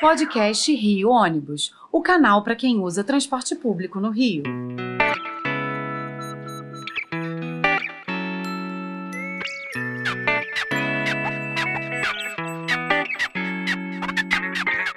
Podcast 0.00 0.74
Rio 0.74 1.08
Ônibus, 1.08 1.72
o 1.90 2.02
canal 2.02 2.42
para 2.42 2.56
quem 2.56 2.80
usa 2.80 3.04
transporte 3.04 3.54
público 3.54 4.00
no 4.00 4.10
Rio. 4.10 4.42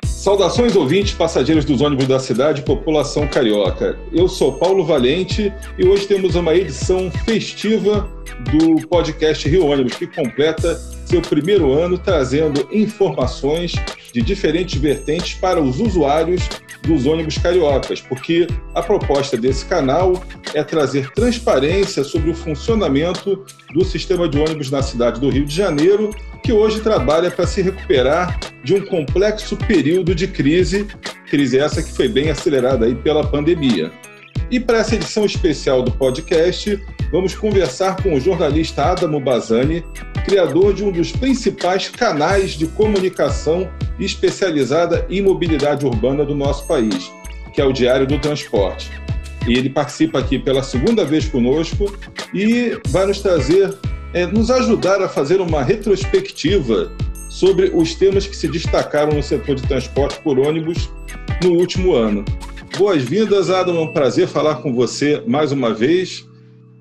Saudações 0.04 0.75
ouvintes, 0.75 1.14
passageiros 1.14 1.64
dos 1.64 1.79
ônibus 1.79 2.07
da 2.07 2.20
cidade, 2.20 2.64
população 2.64 3.27
carioca. 3.27 3.98
Eu 4.11 4.27
sou 4.27 4.57
Paulo 4.57 4.84
Valente 4.84 5.54
e 5.77 5.88
hoje 5.88 6.07
temos 6.07 6.36
uma 6.36 6.54
edição 6.54 7.09
festiva 7.23 8.09
do 8.52 8.86
podcast 8.88 9.48
Rio 9.48 9.68
Ônibus, 9.68 9.95
que 9.95 10.07
completa 10.07 10.75
seu 11.05 11.21
primeiro 11.21 11.71
ano 11.71 11.98
trazendo 11.98 12.68
informações 12.71 13.73
de 14.12 14.21
diferentes 14.21 14.80
vertentes 14.80 15.34
para 15.36 15.62
os 15.62 15.80
usuários 15.80 16.48
dos 16.84 17.05
ônibus 17.05 17.38
cariocas, 17.38 18.00
porque 18.02 18.48
a 18.73 18.81
proposta 18.81 19.36
desse 19.36 19.66
canal 19.66 20.23
é 20.54 20.64
trazer 20.64 21.12
transparência 21.12 22.04
sobre 22.04 22.31
o 22.31 22.36
funcionamento 22.36 23.45
do 23.73 23.84
sistema 23.84 24.28
de 24.28 24.40
ônibus 24.40 24.72
na 24.72 24.81
cidade 24.81 25.20
do 25.20 25.30
Rio 25.30 25.45
de 25.45 25.54
Janeiro, 25.54 26.12
que 26.44 26.54
hoje 26.54 26.80
trabalha 26.80 27.30
para 27.30 27.45
se 27.45 27.62
recuperar 27.62 28.40
de 28.64 28.73
um 28.73 28.86
complexo 28.86 29.58
período 29.58 30.16
de 30.16 30.28
crise, 30.28 30.88
crise 31.30 31.59
essa 31.59 31.84
que 31.84 31.92
foi 31.92 32.08
bem 32.08 32.30
acelerada 32.30 32.86
aí 32.86 32.95
pela 32.95 33.28
pandemia. 33.28 33.92
E 34.50 34.60
para 34.62 34.78
essa 34.78 34.96
edição 34.96 35.26
especial 35.26 35.84
do 35.84 35.92
podcast, 35.92 36.82
vamos 37.12 37.36
conversar 37.36 38.02
com 38.02 38.14
o 38.14 38.20
jornalista 38.20 38.86
Adamo 38.86 39.20
Bazani, 39.20 39.84
criador 40.23 40.73
de 40.73 40.86
um 40.86 40.92
dos 40.92 41.12
principais 41.12 41.90
canais 41.90 42.52
de 42.52 42.66
comunicação 42.68 43.70
especializada 44.00 45.06
em 45.10 45.22
mobilidade 45.22 45.86
urbana 45.86 46.23
do 46.23 46.34
nosso 46.34 46.66
país, 46.66 47.12
que 47.54 47.60
é 47.60 47.66
o 47.66 47.73
Diário 47.73 48.08
do 48.08 48.17
Transporte. 48.20 48.89
E 49.45 49.54
ele 49.54 49.70
participa 49.70 50.20
aqui 50.20 50.39
pela 50.39 50.64
segunda 50.64 51.04
vez 51.04 51.26
conosco 51.26 51.94
e 52.34 52.80
vai 52.88 53.06
nos 53.06 53.20
trazer, 53.20 53.78
é, 54.14 54.26
nos 54.26 54.50
ajudar 54.50 55.02
a 55.02 55.09
fazer 55.09 55.42
uma 55.42 55.61
retrospectiva 55.61 56.89
sobre 57.30 57.70
os 57.73 57.95
temas 57.95 58.26
que 58.26 58.36
se 58.36 58.48
destacaram 58.48 59.11
no 59.11 59.22
setor 59.22 59.56
de 59.56 59.64
transporte 59.64 60.20
por 60.22 60.39
ônibus 60.39 60.89
no 61.44 61.52
último 61.52 61.94
ano. 61.94 62.23
Boas-vindas, 62.78 63.50
Adam. 63.50 63.75
É 63.75 63.80
um 63.80 63.92
prazer 63.92 64.28
falar 64.28 64.61
com 64.61 64.72
você 64.72 65.20
mais 65.25 65.52
uma 65.52 65.73
vez. 65.73 66.23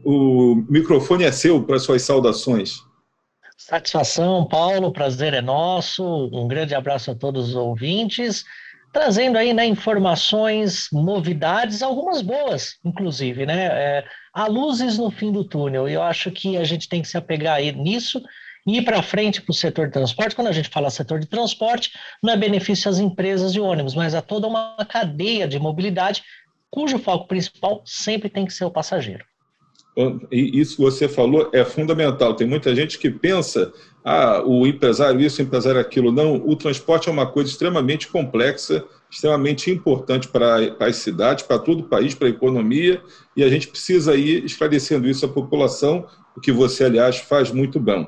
O 0.05 0.63
microfone 0.69 1.25
é 1.25 1.33
seu 1.33 1.63
para 1.63 1.79
suas 1.79 2.03
saudações. 2.03 2.83
Satisfação, 3.57 4.47
Paulo. 4.47 4.93
Prazer 4.93 5.33
é 5.33 5.41
nosso. 5.41 6.05
Um 6.35 6.47
grande 6.47 6.75
abraço 6.75 7.11
a 7.11 7.15
todos 7.15 7.49
os 7.49 7.55
ouvintes. 7.55 8.45
Trazendo 8.93 9.39
aí 9.39 9.55
né, 9.55 9.65
informações, 9.65 10.89
novidades, 10.93 11.83
algumas 11.83 12.21
boas, 12.21 12.75
inclusive, 12.85 13.47
né? 13.47 13.65
É, 13.67 14.05
há 14.35 14.47
luzes 14.47 14.99
no 14.99 15.11
fim 15.11 15.33
do 15.33 15.45
túnel, 15.45 15.89
e 15.89 15.95
eu 15.95 16.03
acho 16.03 16.31
que 16.31 16.57
a 16.57 16.65
gente 16.65 16.89
tem 16.89 17.01
que 17.01 17.09
se 17.09 17.17
apegar 17.17 17.57
aí 17.57 17.73
nisso 17.73 18.23
ir 18.67 18.83
para 18.83 19.03
frente 19.03 19.41
para 19.41 19.53
o 19.53 19.55
setor 19.55 19.87
de 19.87 19.93
transporte. 19.93 20.35
Quando 20.35 20.49
a 20.49 20.53
gente 20.53 20.69
fala 20.69 20.91
setor 20.91 21.21
de 21.21 21.27
transporte, 21.27 21.93
não 22.23 22.33
é 22.33 22.37
benefício 22.37 22.91
às 22.91 22.99
empresas 22.99 23.53
de 23.53 23.61
ônibus, 23.61 23.95
mas 23.95 24.15
a 24.15 24.21
toda 24.21 24.47
uma 24.47 24.77
cadeia 24.89 25.47
de 25.47 25.59
mobilidade 25.59 26.23
cujo 26.71 26.99
foco 26.99 27.29
principal 27.29 27.83
sempre 27.85 28.29
tem 28.29 28.45
que 28.45 28.53
ser 28.53 28.65
o 28.65 28.71
passageiro. 28.71 29.25
E 30.31 30.61
isso 30.61 30.77
que 30.77 30.83
você 30.83 31.09
falou 31.09 31.49
é 31.55 31.65
fundamental. 31.65 32.35
Tem 32.35 32.47
muita 32.47 32.75
gente 32.75 32.99
que 32.99 33.09
pensa, 33.09 33.73
ah, 34.05 34.43
o 34.45 34.67
empresário 34.67 35.21
isso, 35.21 35.41
o 35.41 35.45
empresário 35.45 35.81
aquilo. 35.81 36.13
Não, 36.13 36.37
o 36.37 36.55
transporte 36.55 37.09
é 37.09 37.13
uma 37.13 37.27
coisa 37.27 37.51
extremamente 37.51 38.09
complexa, 38.09 38.85
extremamente 39.11 39.71
importante 39.71 40.29
para 40.29 40.77
as 40.81 40.97
cidades, 40.97 41.47
para 41.47 41.59
todo 41.59 41.81
o 41.81 41.89
país, 41.89 42.15
para 42.15 42.27
a 42.27 42.31
economia, 42.31 43.01
e 43.35 43.43
a 43.43 43.49
gente 43.49 43.69
precisa 43.69 44.15
ir 44.15 44.45
esclarecendo 44.45 45.09
isso 45.09 45.25
à 45.25 45.29
população, 45.29 46.07
o 46.37 46.41
que 46.41 46.53
você, 46.53 46.85
aliás, 46.85 47.17
faz 47.17 47.51
muito 47.51 47.81
bem. 47.81 48.07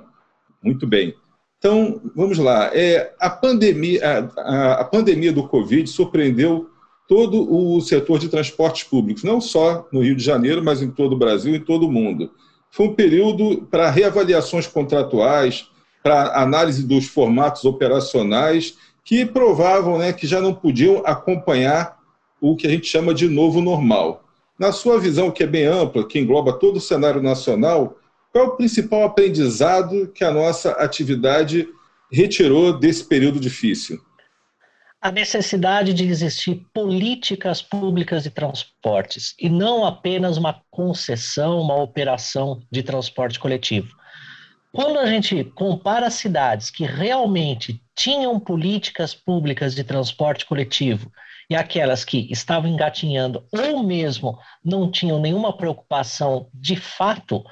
Muito 0.62 0.86
bem. 0.86 1.14
Então, 1.58 2.00
vamos 2.14 2.38
lá. 2.38 2.70
É, 2.72 3.12
a, 3.18 3.28
pandemia, 3.28 4.30
a, 4.36 4.72
a 4.74 4.84
pandemia 4.84 5.32
do 5.32 5.46
Covid 5.46 5.88
surpreendeu 5.88 6.70
todo 7.08 7.52
o 7.52 7.80
setor 7.80 8.18
de 8.18 8.28
transportes 8.28 8.84
públicos, 8.84 9.24
não 9.24 9.40
só 9.40 9.88
no 9.90 10.02
Rio 10.02 10.14
de 10.14 10.22
Janeiro, 10.22 10.62
mas 10.62 10.82
em 10.82 10.90
todo 10.90 11.14
o 11.14 11.18
Brasil 11.18 11.54
e 11.54 11.60
todo 11.60 11.86
o 11.86 11.92
mundo. 11.92 12.30
Foi 12.70 12.86
um 12.86 12.94
período 12.94 13.66
para 13.70 13.90
reavaliações 13.90 14.66
contratuais, 14.66 15.68
para 16.02 16.40
análise 16.40 16.86
dos 16.86 17.06
formatos 17.06 17.64
operacionais, 17.64 18.76
que 19.04 19.24
provavam 19.24 19.98
né, 19.98 20.12
que 20.12 20.26
já 20.26 20.40
não 20.40 20.54
podiam 20.54 21.02
acompanhar 21.04 21.96
o 22.40 22.54
que 22.54 22.66
a 22.66 22.70
gente 22.70 22.86
chama 22.86 23.14
de 23.14 23.26
novo 23.26 23.60
normal. 23.60 24.22
Na 24.58 24.70
sua 24.70 25.00
visão, 25.00 25.30
que 25.30 25.42
é 25.42 25.46
bem 25.46 25.64
ampla, 25.64 26.06
que 26.06 26.18
engloba 26.18 26.52
todo 26.52 26.76
o 26.76 26.80
cenário 26.80 27.22
nacional, 27.22 27.96
qual 28.38 28.46
é 28.46 28.50
o 28.50 28.56
principal 28.56 29.02
aprendizado 29.02 30.12
que 30.12 30.22
a 30.22 30.30
nossa 30.30 30.70
atividade 30.72 31.68
retirou 32.08 32.78
desse 32.78 33.04
período 33.04 33.40
difícil? 33.40 34.00
A 35.00 35.10
necessidade 35.10 35.92
de 35.92 36.04
existir 36.04 36.64
políticas 36.72 37.60
públicas 37.60 38.22
de 38.22 38.30
transportes 38.30 39.34
e 39.40 39.48
não 39.48 39.84
apenas 39.84 40.36
uma 40.36 40.62
concessão, 40.70 41.60
uma 41.60 41.74
operação 41.82 42.62
de 42.70 42.80
transporte 42.80 43.40
coletivo. 43.40 43.88
Quando 44.72 45.00
a 45.00 45.06
gente 45.06 45.42
compara 45.56 46.08
cidades 46.08 46.70
que 46.70 46.84
realmente 46.84 47.82
tinham 47.96 48.38
políticas 48.38 49.14
públicas 49.14 49.74
de 49.74 49.82
transporte 49.82 50.46
coletivo 50.46 51.10
e 51.50 51.56
aquelas 51.56 52.04
que 52.04 52.30
estavam 52.30 52.70
engatinhando 52.70 53.44
ou 53.50 53.82
mesmo 53.82 54.38
não 54.64 54.88
tinham 54.88 55.18
nenhuma 55.18 55.56
preocupação 55.56 56.48
de 56.54 56.76
fato, 56.76 57.42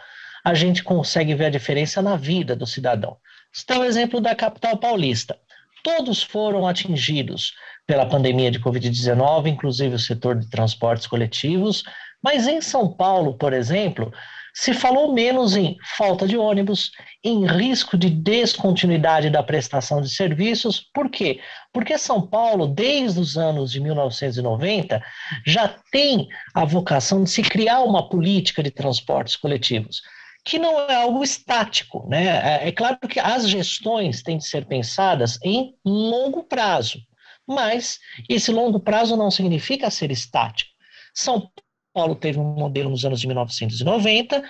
a 0.46 0.54
gente 0.54 0.84
consegue 0.84 1.34
ver 1.34 1.46
a 1.46 1.50
diferença 1.50 2.00
na 2.00 2.14
vida 2.14 2.54
do 2.54 2.68
cidadão. 2.68 3.16
Está 3.52 3.80
o 3.80 3.84
exemplo 3.84 4.20
da 4.20 4.32
capital 4.32 4.76
paulista. 4.76 5.36
Todos 5.82 6.22
foram 6.22 6.68
atingidos 6.68 7.52
pela 7.84 8.06
pandemia 8.06 8.48
de 8.48 8.60
Covid-19, 8.60 9.48
inclusive 9.48 9.96
o 9.96 9.98
setor 9.98 10.38
de 10.38 10.48
transportes 10.48 11.08
coletivos, 11.08 11.82
mas 12.22 12.46
em 12.46 12.60
São 12.60 12.92
Paulo, 12.92 13.34
por 13.34 13.52
exemplo, 13.52 14.12
se 14.54 14.72
falou 14.72 15.12
menos 15.12 15.56
em 15.56 15.76
falta 15.96 16.28
de 16.28 16.38
ônibus, 16.38 16.92
em 17.24 17.44
risco 17.44 17.98
de 17.98 18.08
descontinuidade 18.08 19.30
da 19.30 19.42
prestação 19.42 20.00
de 20.00 20.08
serviços. 20.08 20.80
Por 20.94 21.10
quê? 21.10 21.40
Porque 21.72 21.98
São 21.98 22.24
Paulo, 22.24 22.68
desde 22.68 23.18
os 23.18 23.36
anos 23.36 23.72
de 23.72 23.80
1990, 23.80 25.02
já 25.44 25.74
tem 25.90 26.28
a 26.54 26.64
vocação 26.64 27.24
de 27.24 27.30
se 27.30 27.42
criar 27.42 27.80
uma 27.80 28.08
política 28.08 28.62
de 28.62 28.70
transportes 28.70 29.34
coletivos 29.34 30.02
que 30.46 30.60
não 30.60 30.88
é 30.88 30.94
algo 30.94 31.24
estático. 31.24 32.08
Né? 32.08 32.24
É, 32.26 32.68
é 32.68 32.72
claro 32.72 32.96
que 33.00 33.18
as 33.18 33.48
gestões 33.48 34.22
têm 34.22 34.38
de 34.38 34.46
ser 34.46 34.64
pensadas 34.64 35.38
em 35.44 35.74
longo 35.84 36.44
prazo, 36.44 37.00
mas 37.46 37.98
esse 38.28 38.52
longo 38.52 38.78
prazo 38.78 39.16
não 39.16 39.30
significa 39.30 39.90
ser 39.90 40.12
estático. 40.12 40.70
São 41.12 41.50
Paulo 41.92 42.14
teve 42.14 42.38
um 42.38 42.54
modelo 42.54 42.90
nos 42.90 43.04
anos 43.04 43.20
de 43.20 43.26
1990, 43.26 44.44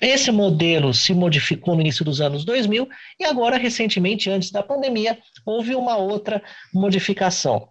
esse 0.00 0.30
modelo 0.30 0.94
se 0.94 1.12
modificou 1.12 1.74
no 1.74 1.80
início 1.80 2.04
dos 2.04 2.20
anos 2.20 2.44
2000 2.44 2.88
e 3.18 3.24
agora, 3.24 3.58
recentemente, 3.58 4.30
antes 4.30 4.50
da 4.50 4.62
pandemia, 4.62 5.18
houve 5.44 5.74
uma 5.74 5.96
outra 5.96 6.40
modificação. 6.72 7.68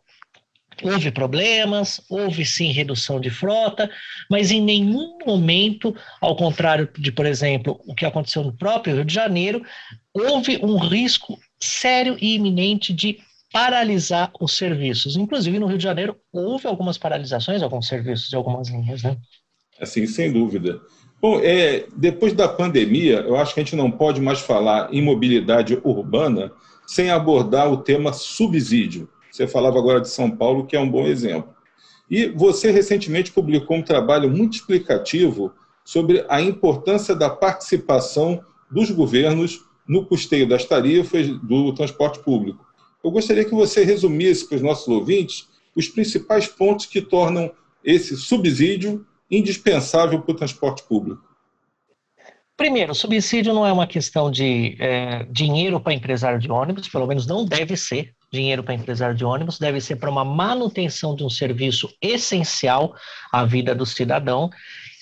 Houve 0.83 1.11
problemas, 1.11 2.01
houve 2.09 2.45
sim 2.45 2.71
redução 2.71 3.19
de 3.19 3.29
frota, 3.29 3.89
mas 4.29 4.51
em 4.51 4.61
nenhum 4.61 5.17
momento, 5.25 5.95
ao 6.21 6.35
contrário 6.35 6.89
de, 6.97 7.11
por 7.11 7.25
exemplo, 7.25 7.79
o 7.87 7.95
que 7.95 8.05
aconteceu 8.05 8.43
no 8.43 8.53
próprio 8.53 8.95
Rio 8.95 9.05
de 9.05 9.13
Janeiro, 9.13 9.63
houve 10.13 10.57
um 10.63 10.77
risco 10.77 11.37
sério 11.59 12.17
e 12.21 12.35
iminente 12.35 12.93
de 12.93 13.19
paralisar 13.51 14.31
os 14.39 14.55
serviços. 14.55 15.15
Inclusive, 15.15 15.57
no 15.57 15.67
Rio 15.67 15.77
de 15.77 15.83
Janeiro, 15.83 16.15
houve 16.31 16.67
algumas 16.67 16.97
paralisações, 16.97 17.63
alguns 17.63 17.87
serviços 17.87 18.29
de 18.29 18.35
algumas 18.35 18.69
linhas, 18.69 19.01
né? 19.03 19.17
Assim, 19.79 20.05
sem 20.05 20.31
dúvida. 20.31 20.79
Bom, 21.21 21.39
é, 21.41 21.85
depois 21.95 22.33
da 22.33 22.47
pandemia, 22.47 23.21
eu 23.21 23.35
acho 23.35 23.53
que 23.53 23.59
a 23.59 23.63
gente 23.63 23.75
não 23.75 23.89
pode 23.89 24.21
mais 24.21 24.39
falar 24.39 24.93
em 24.93 25.01
mobilidade 25.01 25.79
urbana 25.83 26.51
sem 26.85 27.09
abordar 27.09 27.71
o 27.71 27.77
tema 27.77 28.13
subsídio. 28.13 29.09
Você 29.37 29.47
falava 29.47 29.77
agora 29.77 30.01
de 30.01 30.09
São 30.09 30.31
Paulo, 30.31 30.65
que 30.65 30.75
é 30.75 30.79
um 30.79 30.89
bom 30.89 31.05
exemplo. 31.05 31.53
E 32.09 32.25
você 32.25 32.71
recentemente 32.71 33.31
publicou 33.31 33.77
um 33.77 33.83
trabalho 33.83 34.27
muito 34.31 34.55
explicativo 34.55 35.53
sobre 35.85 36.25
a 36.27 36.41
importância 36.41 37.15
da 37.15 37.29
participação 37.29 38.43
dos 38.71 38.89
governos 38.89 39.61
no 39.87 40.03
custeio 40.03 40.49
das 40.49 40.65
tarifas 40.65 41.27
do 41.27 41.71
transporte 41.73 42.17
público. 42.17 42.65
Eu 43.03 43.11
gostaria 43.11 43.45
que 43.45 43.53
você 43.53 43.83
resumisse 43.83 44.47
para 44.47 44.55
os 44.55 44.61
nossos 44.63 44.87
ouvintes 44.87 45.47
os 45.75 45.87
principais 45.87 46.47
pontos 46.47 46.87
que 46.87 46.99
tornam 46.99 47.51
esse 47.83 48.17
subsídio 48.17 49.05
indispensável 49.29 50.19
para 50.19 50.31
o 50.31 50.35
transporte 50.35 50.81
público. 50.81 51.21
Primeiro, 52.57 52.95
subsídio 52.95 53.53
não 53.53 53.67
é 53.67 53.71
uma 53.71 53.85
questão 53.85 54.31
de 54.31 54.75
é, 54.79 55.25
dinheiro 55.25 55.79
para 55.79 55.93
empresário 55.93 56.39
de 56.39 56.51
ônibus, 56.51 56.89
pelo 56.89 57.05
menos 57.05 57.27
não 57.27 57.45
deve 57.45 57.77
ser. 57.77 58.16
Dinheiro 58.31 58.63
para 58.63 58.73
empresário 58.73 59.15
de 59.15 59.23
ônibus, 59.23 59.59
deve 59.59 59.79
ser 59.79 59.95
para 59.95 60.09
uma 60.09 60.25
manutenção 60.25 61.15
de 61.15 61.23
um 61.23 61.29
serviço 61.29 61.89
essencial 62.01 62.95
à 63.31 63.45
vida 63.45 63.73
do 63.73 63.85
cidadão 63.85 64.49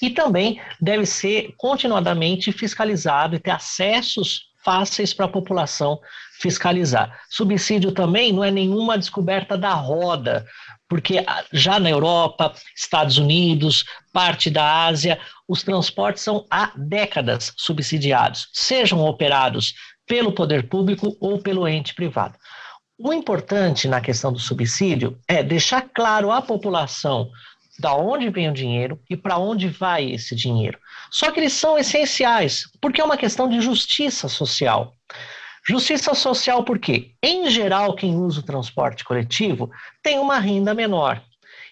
e 0.01 0.09
também 0.09 0.61
deve 0.79 1.05
ser 1.05 1.53
continuadamente 1.57 2.51
fiscalizado 2.51 3.35
e 3.35 3.39
ter 3.39 3.51
acessos 3.51 4.45
fáceis 4.63 5.13
para 5.13 5.25
a 5.25 5.29
população 5.29 5.99
fiscalizar. 6.39 7.21
Subsídio 7.29 7.91
também 7.91 8.33
não 8.33 8.43
é 8.43 8.49
nenhuma 8.49 8.97
descoberta 8.97 9.55
da 9.55 9.73
roda, 9.73 10.45
porque 10.89 11.23
já 11.51 11.79
na 11.79 11.89
Europa, 11.89 12.53
Estados 12.75 13.17
Unidos, 13.17 13.85
parte 14.11 14.49
da 14.49 14.85
Ásia, 14.85 15.19
os 15.47 15.63
transportes 15.63 16.23
são 16.23 16.45
há 16.49 16.71
décadas 16.75 17.53
subsidiados, 17.55 18.49
sejam 18.53 19.03
operados 19.05 19.73
pelo 20.07 20.31
poder 20.31 20.67
público 20.67 21.15
ou 21.19 21.39
pelo 21.39 21.67
ente 21.67 21.93
privado. 21.93 22.37
O 22.97 23.11
importante 23.11 23.89
na 23.89 23.99
questão 23.99 24.31
do 24.31 24.39
subsídio 24.39 25.19
é 25.27 25.43
deixar 25.43 25.81
claro 25.81 26.31
à 26.31 26.41
população 26.41 27.29
da 27.77 27.93
onde 27.93 28.29
vem 28.29 28.49
o 28.49 28.53
dinheiro 28.53 28.97
e 29.09 29.17
para 29.17 29.37
onde 29.37 29.67
vai 29.67 30.11
esse 30.11 30.33
dinheiro. 30.33 30.79
Só 31.11 31.29
que 31.29 31.41
eles 31.41 31.51
são 31.51 31.77
essenciais, 31.77 32.69
porque 32.79 33.01
é 33.01 33.03
uma 33.03 33.17
questão 33.17 33.49
de 33.49 33.59
justiça 33.59 34.29
social. 34.29 34.93
Justiça 35.67 36.13
social 36.13 36.63
porque, 36.63 37.11
em 37.21 37.49
geral, 37.49 37.95
quem 37.95 38.15
usa 38.15 38.39
o 38.39 38.45
transporte 38.45 39.03
coletivo 39.03 39.69
tem 40.01 40.17
uma 40.17 40.39
renda 40.39 40.73
menor. 40.73 41.21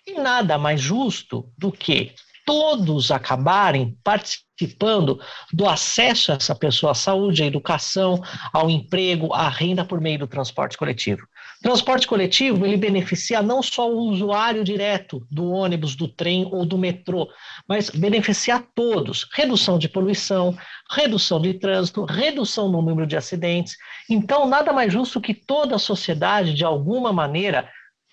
E 0.06 0.16
nada 0.16 0.58
mais 0.58 0.81
justo 0.81 1.50
do 1.58 1.72
que 1.72 2.14
todos 2.45 3.12
acabarem 3.12 3.98
participando 4.04 5.19
do 5.51 5.68
acesso 5.68 6.31
a 6.31 6.36
essa 6.36 6.56
pessoa 6.56 6.92
à 6.92 6.95
saúde, 6.95 7.44
à 7.44 7.45
educação, 7.45 8.22
ao 8.51 8.69
emprego, 8.69 9.34
à 9.34 9.50
renda 9.50 9.84
por 9.84 10.00
meio 10.00 10.19
do 10.19 10.28
transporte 10.28 10.78
coletivo. 10.78 11.28
Transporte 11.62 12.06
coletivo, 12.06 12.66
ele 12.66 12.75
beneficia 12.75 13.42
não 13.42 13.63
só 13.63 13.90
o 13.90 14.10
usuário 14.10 14.66
direto 14.66 15.25
do 15.31 15.50
ônibus, 15.50 15.95
do 15.95 16.10
trem 16.10 16.45
ou 16.51 16.66
do 16.66 16.78
metrô, 16.78 17.30
mas 17.68 17.90
beneficia 17.90 18.56
a 18.56 18.60
todos. 18.60 19.25
Redução 19.34 19.80
de 19.80 19.88
poluição, 19.88 20.57
redução 20.92 21.42
de 21.42 21.54
trânsito, 21.54 22.04
redução 22.04 22.69
no 22.69 22.81
número 22.81 23.07
de 23.07 23.16
acidentes. 23.16 23.78
Então, 24.10 24.46
nada 24.46 24.74
mais 24.74 24.92
justo 24.92 25.22
que 25.22 25.34
toda 25.34 25.75
a 25.75 25.80
sociedade, 25.80 26.54
de 26.54 26.66
alguma 26.66 27.13
maneira, 27.13 27.69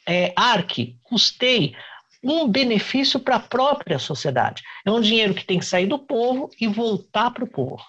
é, 0.06 0.33
arque, 0.37 0.97
custeie 1.03 1.75
um 2.23 2.47
benefício 2.49 3.19
para 3.19 3.37
a 3.37 3.41
própria 3.41 3.99
sociedade. 3.99 4.63
É 4.85 4.91
um 4.91 5.01
dinheiro 5.01 5.35
que 5.35 5.45
tem 5.45 5.59
que 5.59 5.65
sair 5.65 5.87
do 5.87 5.99
povo 5.99 6.51
e 6.61 6.67
voltar 6.67 7.31
para 7.31 7.45
o 7.45 7.51
povo. 7.51 7.83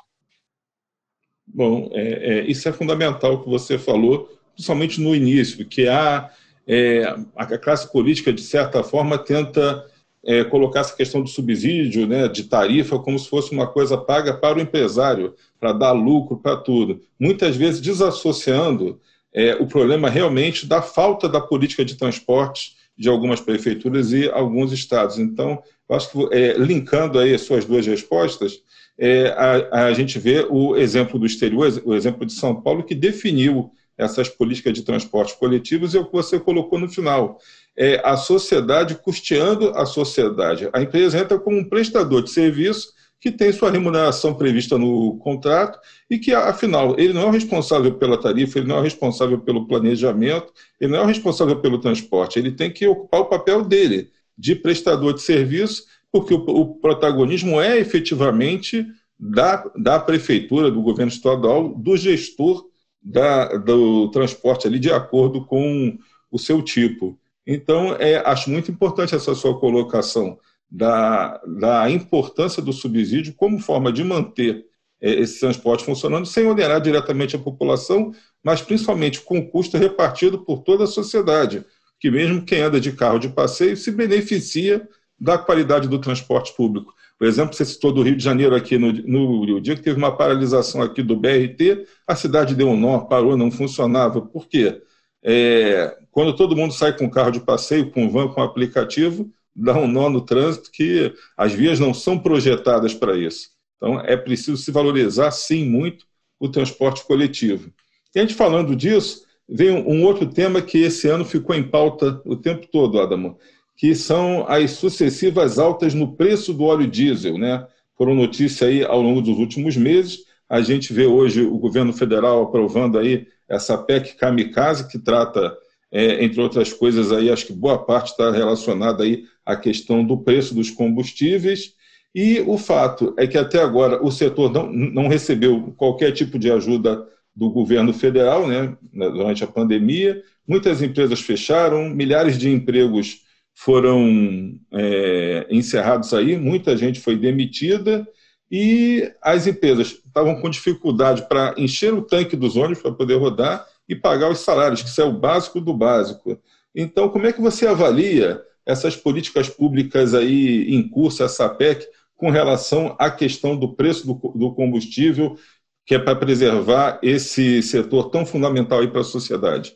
Bom, 1.45 1.89
é, 1.93 2.01
é, 2.39 2.41
isso 2.45 2.67
é 2.69 2.71
fundamental 2.71 3.43
que 3.43 3.49
você 3.49 3.77
falou, 3.77 4.29
principalmente 4.53 5.01
no 5.01 5.13
início, 5.13 5.65
que 5.65 5.87
há, 5.87 6.29
é, 6.65 7.03
a 7.35 7.57
classe 7.57 7.91
política, 7.91 8.31
de 8.31 8.41
certa 8.41 8.81
forma, 8.83 9.17
tenta 9.17 9.85
é, 10.23 10.43
colocar 10.45 10.81
essa 10.81 10.95
questão 10.95 11.21
do 11.21 11.27
subsídio, 11.27 12.07
né, 12.07 12.27
de 12.27 12.43
tarifa, 12.43 12.99
como 12.99 13.19
se 13.19 13.27
fosse 13.27 13.51
uma 13.51 13.67
coisa 13.67 13.97
paga 13.97 14.33
para 14.33 14.59
o 14.59 14.61
empresário, 14.61 15.35
para 15.59 15.73
dar 15.73 15.91
lucro 15.91 16.37
para 16.37 16.55
tudo. 16.55 17.01
Muitas 17.19 17.55
vezes 17.57 17.81
desassociando 17.81 18.99
é, 19.33 19.55
o 19.55 19.67
problema 19.67 20.09
realmente 20.09 20.65
da 20.65 20.81
falta 20.81 21.27
da 21.27 21.41
política 21.41 21.83
de 21.83 21.95
transportes 21.95 22.77
de 23.01 23.09
algumas 23.09 23.41
prefeituras 23.41 24.13
e 24.13 24.29
alguns 24.29 24.71
estados. 24.71 25.17
Então, 25.17 25.59
eu 25.89 25.95
acho 25.95 26.11
que, 26.11 26.35
é, 26.35 26.53
linkando 26.53 27.17
aí 27.17 27.33
as 27.33 27.41
suas 27.41 27.65
duas 27.65 27.87
respostas, 27.87 28.61
é, 28.95 29.29
a, 29.29 29.85
a, 29.85 29.93
gente 29.93 30.19
vê 30.19 30.45
o 30.47 30.77
exemplo 30.77 31.17
do 31.17 31.25
exterior, 31.25 31.81
o 31.83 31.95
exemplo 31.95 32.27
de 32.27 32.33
São 32.33 32.61
Paulo, 32.61 32.83
que 32.83 32.93
definiu 32.93 33.71
essas 33.97 34.29
políticas 34.29 34.73
de 34.73 34.83
transportes 34.83 35.33
coletivos 35.33 35.95
e 35.95 35.97
é 35.97 35.99
o 35.99 36.05
que 36.05 36.13
você 36.13 36.39
colocou 36.39 36.77
no 36.77 36.87
final. 36.87 37.39
É 37.75 37.99
a 38.05 38.15
sociedade 38.15 38.93
custeando 38.93 39.69
a 39.69 39.87
sociedade. 39.87 40.69
A 40.71 40.79
empresa 40.79 41.17
entra 41.17 41.39
como 41.39 41.57
um 41.57 41.67
prestador 41.67 42.21
de 42.21 42.29
serviço 42.29 42.93
que 43.21 43.31
tem 43.31 43.53
sua 43.53 43.69
remuneração 43.69 44.33
prevista 44.33 44.79
no 44.79 45.15
contrato 45.17 45.79
e 46.09 46.17
que, 46.17 46.33
afinal, 46.33 46.99
ele 46.99 47.13
não 47.13 47.21
é 47.21 47.25
o 47.25 47.29
responsável 47.31 47.93
pela 47.93 48.19
tarifa, 48.19 48.57
ele 48.57 48.67
não 48.67 48.77
é 48.77 48.79
o 48.79 48.83
responsável 48.83 49.39
pelo 49.39 49.67
planejamento, 49.67 50.51
ele 50.79 50.91
não 50.91 50.99
é 50.99 51.03
o 51.03 51.07
responsável 51.07 51.61
pelo 51.61 51.79
transporte, 51.79 52.39
ele 52.39 52.51
tem 52.51 52.71
que 52.71 52.87
ocupar 52.87 53.21
o 53.21 53.25
papel 53.25 53.63
dele, 53.63 54.09
de 54.35 54.55
prestador 54.55 55.13
de 55.13 55.21
serviço, 55.21 55.85
porque 56.11 56.33
o, 56.33 56.39
o 56.39 56.75
protagonismo 56.79 57.61
é 57.61 57.77
efetivamente 57.77 58.87
da, 59.19 59.71
da 59.77 59.99
prefeitura, 59.99 60.71
do 60.71 60.81
governo 60.81 61.11
estadual, 61.11 61.69
do 61.75 61.95
gestor 61.95 62.65
da, 62.99 63.55
do 63.55 64.09
transporte 64.09 64.65
ali, 64.65 64.79
de 64.79 64.91
acordo 64.91 65.45
com 65.45 65.95
o 66.31 66.39
seu 66.39 66.59
tipo. 66.63 67.19
Então, 67.45 67.95
é, 67.99 68.15
acho 68.27 68.49
muito 68.49 68.71
importante 68.71 69.13
essa 69.13 69.35
sua 69.35 69.59
colocação 69.59 70.39
da, 70.71 71.41
da 71.59 71.89
importância 71.89 72.61
do 72.61 72.71
subsídio 72.71 73.33
como 73.35 73.59
forma 73.59 73.91
de 73.91 74.03
manter 74.03 74.65
é, 75.01 75.11
esse 75.15 75.39
transporte 75.39 75.83
funcionando 75.83 76.25
sem 76.25 76.47
onerar 76.47 76.79
diretamente 76.79 77.35
a 77.35 77.39
população, 77.39 78.13
mas 78.43 78.61
principalmente 78.61 79.19
com 79.21 79.45
custo 79.49 79.77
repartido 79.77 80.39
por 80.39 80.59
toda 80.59 80.85
a 80.85 80.87
sociedade, 80.87 81.65
que 81.99 82.09
mesmo 82.09 82.45
quem 82.45 82.61
anda 82.61 82.79
de 82.79 82.93
carro 82.93 83.19
de 83.19 83.29
passeio 83.29 83.75
se 83.75 83.91
beneficia 83.91 84.87
da 85.19 85.37
qualidade 85.37 85.87
do 85.87 85.99
transporte 85.99 86.55
público. 86.55 86.93
Por 87.17 87.27
exemplo, 87.27 87.53
você 87.53 87.63
citou 87.65 87.91
do 87.91 88.01
Rio 88.01 88.15
de 88.15 88.23
Janeiro 88.23 88.55
aqui 88.55 88.79
no, 88.79 88.91
no 88.91 89.61
dia 89.61 89.75
que 89.75 89.83
teve 89.83 89.97
uma 89.97 90.15
paralisação 90.15 90.81
aqui 90.81 91.03
do 91.03 91.15
BRT, 91.15 91.85
a 92.07 92.15
cidade 92.15 92.55
deu 92.55 92.69
um 92.69 92.79
nó, 92.79 93.01
parou, 93.01 93.37
não 93.37 93.51
funcionava. 93.51 94.21
Por 94.21 94.47
quê? 94.47 94.81
É, 95.23 95.95
quando 96.09 96.35
todo 96.35 96.55
mundo 96.55 96.73
sai 96.73 96.97
com 96.97 97.09
carro 97.09 97.29
de 97.29 97.39
passeio, 97.39 97.91
com 97.91 98.09
van, 98.09 98.29
com 98.29 98.41
aplicativo, 98.41 99.31
dá 99.55 99.77
um 99.77 99.87
nó 99.87 100.09
no 100.09 100.21
trânsito 100.21 100.71
que 100.71 101.13
as 101.35 101.53
vias 101.53 101.79
não 101.79 101.93
são 101.93 102.17
projetadas 102.17 102.93
para 102.93 103.17
isso. 103.17 103.49
Então, 103.77 103.99
é 103.99 104.15
preciso 104.15 104.57
se 104.57 104.71
valorizar, 104.71 105.31
sim, 105.31 105.65
muito 105.65 106.05
o 106.39 106.49
transporte 106.49 107.05
coletivo. 107.05 107.71
E 108.13 108.19
a 108.19 108.21
gente 108.21 108.33
falando 108.33 108.75
disso, 108.75 109.25
vem 109.47 109.71
um 109.71 110.03
outro 110.03 110.27
tema 110.27 110.61
que 110.61 110.79
esse 110.79 111.07
ano 111.07 111.25
ficou 111.25 111.55
em 111.55 111.63
pauta 111.63 112.21
o 112.25 112.35
tempo 112.35 112.67
todo, 112.71 112.99
Adamo, 112.99 113.37
que 113.77 113.95
são 113.95 114.45
as 114.47 114.71
sucessivas 114.71 115.57
altas 115.57 115.93
no 115.93 116.15
preço 116.15 116.53
do 116.53 116.63
óleo 116.63 116.87
diesel, 116.87 117.37
né? 117.37 117.65
Foram 117.97 118.15
notícia 118.15 118.67
aí 118.67 118.83
ao 118.83 119.01
longo 119.01 119.21
dos 119.21 119.37
últimos 119.37 119.75
meses. 119.75 120.19
A 120.49 120.61
gente 120.61 120.93
vê 120.93 121.05
hoje 121.05 121.41
o 121.41 121.57
governo 121.57 121.93
federal 121.93 122.43
aprovando 122.43 122.97
aí 122.97 123.27
essa 123.47 123.77
PEC 123.77 124.15
kamikaze, 124.15 124.87
que 124.87 124.99
trata, 124.99 125.55
é, 125.91 126.23
entre 126.23 126.39
outras 126.39 126.71
coisas, 126.71 127.11
aí, 127.11 127.29
acho 127.29 127.47
que 127.47 127.53
boa 127.53 127.83
parte 127.83 128.11
está 128.11 128.31
relacionada 128.31 129.03
aí 129.03 129.25
a 129.45 129.55
questão 129.55 130.05
do 130.05 130.17
preço 130.17 130.55
dos 130.55 130.69
combustíveis. 130.69 131.73
E 132.13 132.39
o 132.41 132.57
fato 132.57 133.13
é 133.17 133.27
que 133.27 133.37
até 133.37 133.59
agora 133.59 134.03
o 134.03 134.11
setor 134.11 134.51
não, 134.51 134.71
não 134.71 135.07
recebeu 135.07 135.73
qualquer 135.77 136.11
tipo 136.11 136.39
de 136.39 136.51
ajuda 136.51 137.05
do 137.35 137.49
governo 137.49 137.93
federal 137.93 138.47
né, 138.47 138.75
durante 138.93 139.43
a 139.43 139.47
pandemia. 139.47 140.21
Muitas 140.47 140.81
empresas 140.81 141.21
fecharam, 141.21 141.89
milhares 141.89 142.37
de 142.37 142.49
empregos 142.49 143.21
foram 143.53 144.57
é, 144.73 145.47
encerrados 145.49 146.13
aí, 146.13 146.37
muita 146.37 146.75
gente 146.75 146.99
foi 146.99 147.17
demitida 147.17 148.07
e 148.49 149.09
as 149.21 149.47
empresas 149.47 150.01
estavam 150.05 150.41
com 150.41 150.49
dificuldade 150.49 151.27
para 151.27 151.53
encher 151.57 151.93
o 151.93 152.01
tanque 152.01 152.35
dos 152.35 152.57
ônibus 152.57 152.81
para 152.81 152.91
poder 152.91 153.15
rodar 153.15 153.65
e 153.87 153.95
pagar 153.95 154.29
os 154.29 154.39
salários, 154.39 154.81
que 154.81 154.89
isso 154.89 155.01
é 155.01 155.05
o 155.05 155.13
básico 155.13 155.59
do 155.59 155.73
básico. 155.73 156.41
Então, 156.75 157.09
como 157.09 157.27
é 157.27 157.33
que 157.33 157.41
você 157.41 157.67
avalia 157.67 158.41
essas 158.65 158.95
políticas 158.95 159.49
públicas 159.49 160.13
aí 160.13 160.73
em 160.73 160.87
curso, 160.87 161.23
essa 161.23 161.49
PEC, 161.49 161.85
com 162.15 162.29
relação 162.29 162.95
à 162.99 163.09
questão 163.09 163.57
do 163.57 163.75
preço 163.75 164.05
do, 164.05 164.13
do 164.35 164.53
combustível, 164.53 165.37
que 165.85 165.95
é 165.95 165.99
para 165.99 166.15
preservar 166.15 166.99
esse 167.01 167.61
setor 167.63 168.09
tão 168.09 168.25
fundamental 168.25 168.79
aí 168.79 168.87
para 168.87 169.01
a 169.01 169.03
sociedade? 169.03 169.75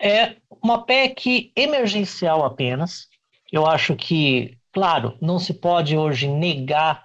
É 0.00 0.36
uma 0.62 0.84
PEC 0.84 1.52
emergencial 1.56 2.44
apenas. 2.44 3.08
Eu 3.50 3.66
acho 3.66 3.94
que, 3.94 4.58
claro, 4.72 5.16
não 5.22 5.38
se 5.38 5.54
pode 5.54 5.96
hoje 5.96 6.28
negar 6.28 7.04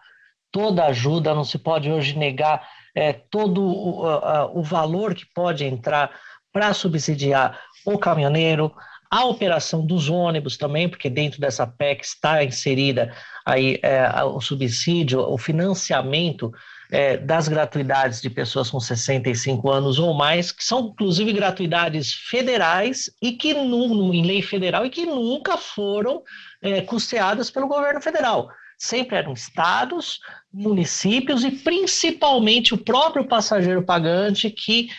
toda 0.51 0.86
ajuda, 0.88 1.34
não 1.34 1.46
se 1.46 1.58
pode 1.58 1.89
hoje 1.89 2.18
negar 2.18 2.68
é, 2.95 3.13
todo 3.13 3.63
o, 3.63 4.05
uh, 4.05 4.57
o 4.57 4.63
valor 4.63 5.13
que 5.13 5.25
pode 5.25 5.63
entrar 5.65 6.12
para 6.51 6.74
subsidiar 6.74 7.60
o 7.86 7.98
caminhoneiro, 7.98 8.71
a 9.10 9.25
operação 9.25 9.86
dos 9.86 10.10
ônibus 10.10 10.55
também, 10.55 10.88
porque 10.88 11.10
dentro 11.10 11.39
dessa 11.39 11.67
PEC 11.67 12.03
está 12.03 12.43
inserida 12.43 13.13
aí 13.45 13.77
é, 13.81 14.10
o 14.24 14.39
subsídio, 14.39 15.19
o 15.19 15.38
financiamento 15.38 16.51
é, 16.89 17.17
das 17.17 17.48
gratuidades 17.48 18.21
de 18.21 18.29
pessoas 18.29 18.69
com 18.69 18.79
65 18.79 19.69
anos 19.69 20.00
ou 20.00 20.13
mais, 20.13 20.51
que 20.51 20.63
são 20.63 20.91
inclusive 20.93 21.33
gratuidades 21.33 22.13
federais 22.13 23.10
e 23.21 23.33
que 23.33 23.51
em 23.51 24.25
lei 24.25 24.41
federal 24.41 24.86
e 24.86 24.89
que 24.89 25.05
nunca 25.05 25.57
foram 25.57 26.21
é, 26.62 26.81
custeadas 26.81 27.51
pelo 27.51 27.67
governo 27.67 28.01
federal. 28.01 28.50
Sempre 28.81 29.15
eram 29.15 29.33
estados, 29.33 30.19
municípios 30.51 31.43
e 31.43 31.51
principalmente 31.51 32.73
o 32.73 32.79
próprio 32.79 33.23
passageiro 33.27 33.83
pagante 33.83 34.50
que 34.50 34.89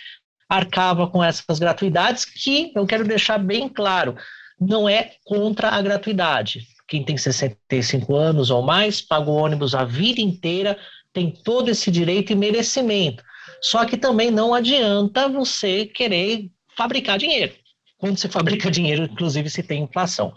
arcava 0.48 1.08
com 1.08 1.22
essas 1.22 1.58
gratuidades, 1.58 2.24
que 2.24 2.70
eu 2.76 2.86
quero 2.86 3.02
deixar 3.02 3.38
bem 3.38 3.68
claro, 3.68 4.14
não 4.60 4.88
é 4.88 5.16
contra 5.24 5.70
a 5.70 5.82
gratuidade. 5.82 6.64
Quem 6.86 7.04
tem 7.04 7.16
65 7.16 8.14
anos 8.14 8.50
ou 8.50 8.62
mais, 8.62 9.00
paga 9.00 9.28
o 9.28 9.34
ônibus 9.34 9.74
a 9.74 9.82
vida 9.82 10.20
inteira, 10.20 10.78
tem 11.12 11.32
todo 11.32 11.68
esse 11.68 11.90
direito 11.90 12.30
e 12.30 12.36
merecimento. 12.36 13.24
Só 13.60 13.84
que 13.84 13.96
também 13.96 14.30
não 14.30 14.54
adianta 14.54 15.28
você 15.28 15.86
querer 15.86 16.48
fabricar 16.76 17.18
dinheiro. 17.18 17.52
Quando 17.98 18.16
você 18.16 18.28
fabrica 18.28 18.70
dinheiro, 18.70 19.02
inclusive, 19.10 19.50
se 19.50 19.64
tem 19.64 19.82
inflação. 19.82 20.32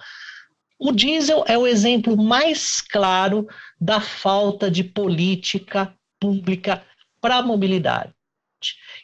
O 0.77 0.91
diesel 0.91 1.43
é 1.47 1.57
o 1.57 1.65
exemplo 1.65 2.17
mais 2.17 2.81
claro 2.81 3.47
da 3.79 4.01
falta 4.01 4.69
de 4.69 4.83
política 4.83 5.95
pública 6.19 6.83
para 7.21 7.37
a 7.37 7.41
mobilidade. 7.41 8.13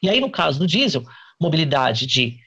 E 0.04 0.10
aí, 0.10 0.20
no 0.20 0.30
caso 0.30 0.60
do 0.60 0.68
diesel, 0.68 1.04
mobilidade 1.40 2.06
de 2.06 2.40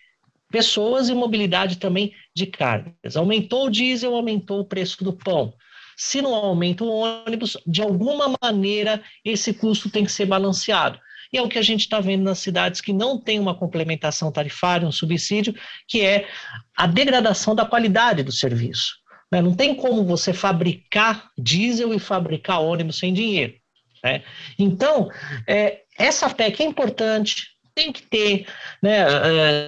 pessoas 0.51 1.09
e 1.09 1.15
mobilidade 1.15 1.79
também 1.79 2.15
de 2.35 2.47
cargas. 2.47 3.17
Aumentou 3.17 3.67
o 3.67 3.71
diesel, 3.71 4.15
aumentou 4.15 4.61
o 4.61 4.65
preço 4.65 5.03
do 5.03 5.13
pão. 5.13 5.55
Se 5.97 6.21
não 6.21 6.35
aumenta 6.35 6.85
o 6.85 6.89
ônibus, 6.89 7.57
de 7.67 7.83
alguma 7.83 8.37
maneira 8.43 9.03
esse 9.25 9.55
custo 9.55 9.91
tem 9.91 10.05
que 10.05 10.13
ser 10.13 10.27
balanceado. 10.27 10.99
E 11.33 11.39
é 11.39 11.43
o 11.43 11.49
que 11.49 11.59
a 11.59 11.63
gente 11.63 11.81
está 11.81 11.99
vendo 11.99 12.23
nas 12.23 12.39
cidades 12.39 12.81
que 12.81 12.93
não 12.93 13.19
tem 13.19 13.41
uma 13.41 13.57
complementação 13.57 14.31
tarifária, 14.31 14.87
um 14.87 14.93
subsídio, 14.93 15.55
que 15.89 16.01
é 16.01 16.29
a 16.77 16.87
degradação 16.87 17.55
da 17.55 17.65
qualidade 17.65 18.23
do 18.23 18.31
serviço. 18.31 19.04
Né? 19.31 19.43
Não 19.43 19.55
tem 19.55 19.75
como 19.75 20.05
você 20.05 20.33
fabricar 20.33 21.31
diesel 21.37 21.93
e 21.93 21.99
fabricar 21.99 22.61
ônibus 22.61 22.99
sem 22.99 23.13
dinheiro. 23.13 23.55
Né? 24.03 24.23
Então, 24.59 25.09
é, 25.47 25.81
essa 25.99 26.29
PEC 26.29 26.63
é 26.63 26.67
importante, 26.67 27.55
tem 27.75 27.93
que 27.93 28.03
ter, 28.03 28.47
né, 28.81 29.05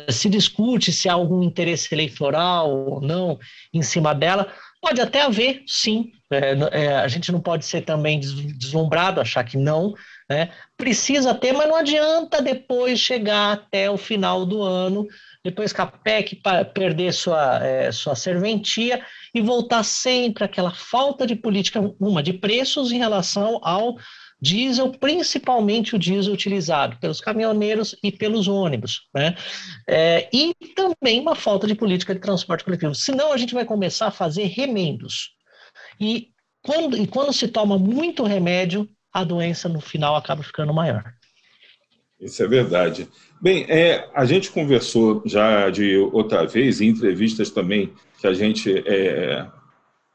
é, 0.07 0.13
se 0.13 0.29
discute 0.29 0.93
se 0.93 1.09
há 1.09 1.15
algum 1.15 1.43
interesse 1.43 1.93
eleitoral 1.93 2.71
ou 2.71 3.01
não 3.01 3.39
em 3.75 3.83
cima 3.83 4.15
dela, 4.15 4.53
pode 4.81 5.01
até 5.01 5.23
haver, 5.23 5.65
sim, 5.67 6.13
é, 6.31 6.55
é, 6.73 6.97
a 6.97 7.09
gente 7.09 7.33
não 7.33 7.41
pode 7.41 7.65
ser 7.65 7.83
também 7.83 8.21
deslumbrado, 8.21 9.21
achar 9.21 9.43
que 9.43 9.57
não, 9.57 9.95
né? 10.29 10.51
precisa 10.77 11.35
ter, 11.35 11.53
mas 11.53 11.69
não 11.69 11.77
adianta 11.77 12.43
depois 12.43 13.01
chegar 13.01 13.53
até 13.53 13.91
o 13.91 13.97
final 13.97 14.45
do 14.45 14.63
ano, 14.63 15.07
depois 15.45 15.73
que 15.73 15.81
a 15.81 15.87
PEC 15.87 16.41
perder 16.75 17.13
sua, 17.13 17.65
é, 17.65 17.91
sua 17.91 18.15
serventia 18.15 19.05
e 19.37 19.41
voltar 19.43 19.83
sempre 19.83 20.45
àquela 20.45 20.73
falta 20.73 21.27
de 21.27 21.37
política, 21.37 21.79
uma, 22.01 22.23
de 22.23 22.33
preços 22.33 22.91
em 22.91 22.97
relação 22.97 23.61
ao 23.63 23.99
diesel, 24.41 24.91
principalmente 24.93 25.95
o 25.95 25.99
diesel 25.99 26.33
utilizado 26.33 26.97
pelos 26.99 27.21
caminhoneiros 27.21 27.95
e 28.03 28.11
pelos 28.11 28.49
ônibus, 28.49 29.03
né? 29.15 29.37
É, 29.87 30.27
e 30.33 30.55
também 30.75 31.21
uma 31.21 31.35
falta 31.35 31.67
de 31.67 31.75
política 31.75 32.15
de 32.15 32.21
transporte 32.21 32.65
coletivo. 32.65 32.95
Senão 32.95 33.31
a 33.31 33.37
gente 33.37 33.53
vai 33.53 33.67
começar 33.67 34.07
a 34.07 34.11
fazer 34.11 34.45
remendos. 34.45 35.33
E 36.01 36.29
quando, 36.65 36.97
e 36.97 37.07
quando 37.07 37.31
se 37.31 37.47
toma 37.47 37.79
muito 37.79 38.25
remédio, 38.25 38.89
a 39.13 39.23
doença 39.23 39.69
no 39.69 39.83
final 39.83 40.17
acaba 40.17 40.43
ficando 40.43 40.73
maior. 40.73 41.13
Isso 42.21 42.43
é 42.43 42.49
verdade. 42.49 43.09
Bem, 43.41 43.67
é, 43.69 44.09
a 44.15 44.25
gente 44.25 44.51
conversou 44.51 45.23
já 45.27 45.69
de 45.69 45.97
outra 45.97 46.47
vez, 46.47 46.81
em 46.81 46.89
entrevistas 46.89 47.51
também 47.51 47.93
que 48.19 48.27
a 48.27 48.33
gente 48.33 48.83
é, 48.87 49.47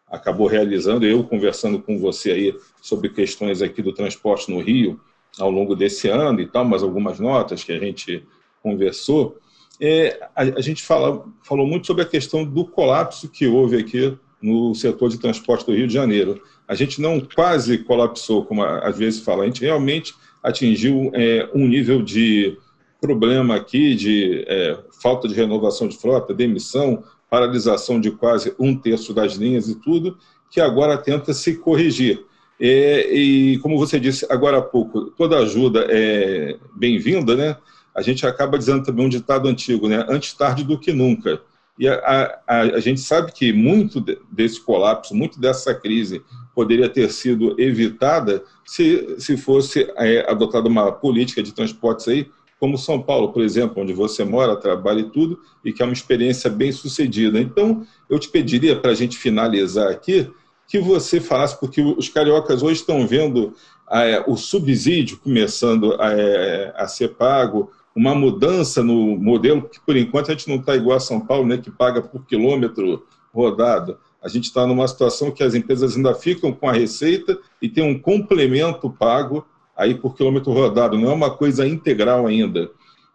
acabou 0.08 0.48
realizando, 0.48 1.06
eu 1.06 1.24
conversando 1.24 1.80
com 1.80 2.00
você 2.00 2.32
aí 2.32 2.56
sobre 2.82 3.10
questões 3.10 3.62
aqui 3.62 3.82
do 3.82 3.94
transporte 3.94 4.52
no 4.52 4.60
Rio 4.60 5.00
ao 5.40 5.50
longo 5.50 5.76
desse 5.76 6.10
ano 6.10 6.42
e 6.42 6.48
tal, 6.48 6.66
mas 6.66 6.84
algumas 6.84 7.20
notas 7.20 7.64
que 7.64 7.72
a 7.72 7.80
gente 7.80 8.26
conversou, 8.62 9.38
é, 9.80 10.20
a, 10.36 10.42
a, 10.42 10.62
gente 10.62 10.84
fala, 10.84 11.26
falou 11.44 11.66
muito 11.66 11.88
sobre 11.88 12.04
a 12.04 12.08
questão 12.08 12.44
do 12.44 12.66
colapso 12.66 13.30
que 13.30 13.48
houve 13.48 13.78
aqui 13.78 14.18
no 14.42 14.76
setor 14.76 15.10
de 15.10 15.20
transporte 15.20 15.66
do 15.66 15.74
Rio 15.74 15.88
de 15.88 15.94
Janeiro. 15.94 16.42
A 16.68 16.76
gente 16.76 17.00
não 17.00 17.20
quase 17.22 17.78
colapsou, 17.80 18.46
como 18.46 18.64
às 18.64 18.98
vezes 18.98 19.22
fala, 19.22 19.44
a 19.44 19.46
gente 19.46 19.62
realmente 19.62 20.14
atingiu 20.44 21.12
é, 21.14 21.50
um 21.54 21.68
nível 21.68 22.02
de 22.02 22.58
problema 23.00 23.56
aqui, 23.56 23.96
de 23.96 24.46
é, 24.48 24.78
falta 25.02 25.28
de 25.28 25.34
renovação 25.34 25.88
de 25.88 25.98
frota, 25.98 26.34
demissão, 26.34 27.04
paralisação 27.30 28.00
de 28.00 28.12
quase 28.12 28.54
um 28.60 28.76
terço 28.76 29.14
das 29.14 29.34
linhas 29.34 29.68
e 29.70 29.76
tudo, 29.76 30.18
que 30.50 30.60
agora 30.60 30.98
tenta 30.98 31.34
se 31.34 31.56
corrigir. 31.56 32.24
É, 32.60 33.12
e, 33.12 33.58
como 33.60 33.80
você 33.80 34.00
disse 34.00 34.28
agora 34.30 34.60
há 34.60 34.62
pouco, 34.62 35.06
toda 35.12 35.40
ajuda 35.40 35.88
é 35.90 36.58
bem-vinda, 36.76 37.36
né? 37.36 37.58
A 37.96 38.02
gente 38.02 38.26
acaba 38.26 38.58
dizendo 38.58 38.84
também 38.84 39.06
um 39.06 39.10
ditado 39.10 39.48
antigo, 39.48 39.88
né? 39.88 40.06
Antes 40.08 40.34
tarde 40.34 40.64
do 40.64 40.80
que 40.80 40.94
nunca. 40.94 41.42
E 41.80 41.88
a, 41.88 42.40
a, 42.46 42.60
a 42.62 42.80
gente 42.80 43.00
sabe 43.00 43.32
que 43.32 43.52
muito 43.52 44.00
desse 44.32 44.62
colapso, 44.62 45.16
muito 45.16 45.40
dessa 45.40 45.74
crise 45.74 46.22
poderia 46.54 46.90
ter 46.90 47.10
sido 47.12 47.60
evitada 47.60 48.44
se, 48.66 49.16
se 49.18 49.38
fosse 49.38 49.92
é, 49.96 50.30
adotada 50.30 50.68
uma 50.68 50.92
política 50.92 51.42
de 51.42 51.54
transportes 51.54 52.08
aí 52.08 52.30
como 52.62 52.78
São 52.78 53.02
Paulo, 53.02 53.34
por 53.34 53.42
exemplo, 53.42 53.82
onde 53.82 53.92
você 53.92 54.24
mora, 54.24 54.56
trabalha 54.56 55.00
e 55.00 55.10
tudo, 55.10 55.40
e 55.66 55.74
que 55.74 55.82
é 55.82 55.86
uma 55.86 55.94
experiência 55.94 56.48
bem 56.48 56.72
sucedida. 56.72 57.42
Então, 57.42 57.84
eu 58.08 58.20
te 58.20 58.30
pediria, 58.30 58.76
para 58.76 58.92
a 58.92 58.94
gente 58.94 59.18
finalizar 59.18 59.90
aqui, 59.90 60.32
que 60.68 60.80
você 60.80 61.20
falasse, 61.20 61.60
porque 61.60 61.82
os 61.82 62.08
cariocas 62.08 62.62
hoje 62.62 62.82
estão 62.82 63.08
vendo 63.08 63.56
é, 63.92 64.24
o 64.28 64.38
subsídio 64.38 65.18
começando 65.18 66.00
a, 66.00 66.14
é, 66.14 66.72
a, 66.78 66.88
ser 66.88 67.16
pago, 67.16 67.72
uma 67.96 68.14
mudança 68.14 68.84
no 68.84 69.18
modelo, 69.18 69.64
que 69.64 69.80
por 69.80 69.98
enquanto 69.98 70.30
a 70.30 70.36
gente 70.36 70.48
não 70.48 70.58
está 70.58 70.76
igual 70.76 70.98
a 70.98 71.02
São 71.02 71.20
Paulo, 71.20 71.48
né, 71.48 71.58
que 71.58 71.72
paga 71.72 72.00
por 72.00 72.24
quilômetro 72.28 73.04
rodado. 73.34 73.98
A 74.22 74.30
gente 74.30 74.46
está 74.46 74.68
numa 74.68 74.88
situação 74.88 75.32
que 75.32 75.44
as 75.44 75.56
empresas 75.56 75.96
ainda 75.96 76.14
ficam 76.14 76.52
com 76.52 76.70
a 76.70 76.74
receita 76.74 77.38
e 77.62 77.68
tem 77.68 77.84
um 77.84 77.98
complemento 78.00 78.90
pago 78.90 79.46
aí 79.76 79.96
por 79.96 80.16
quilômetro 80.16 80.52
rodado, 80.52 80.98
não 80.98 81.10
é 81.10 81.14
uma 81.14 81.32
coisa 81.32 81.68
integral 81.68 82.28
ainda. 82.28 82.70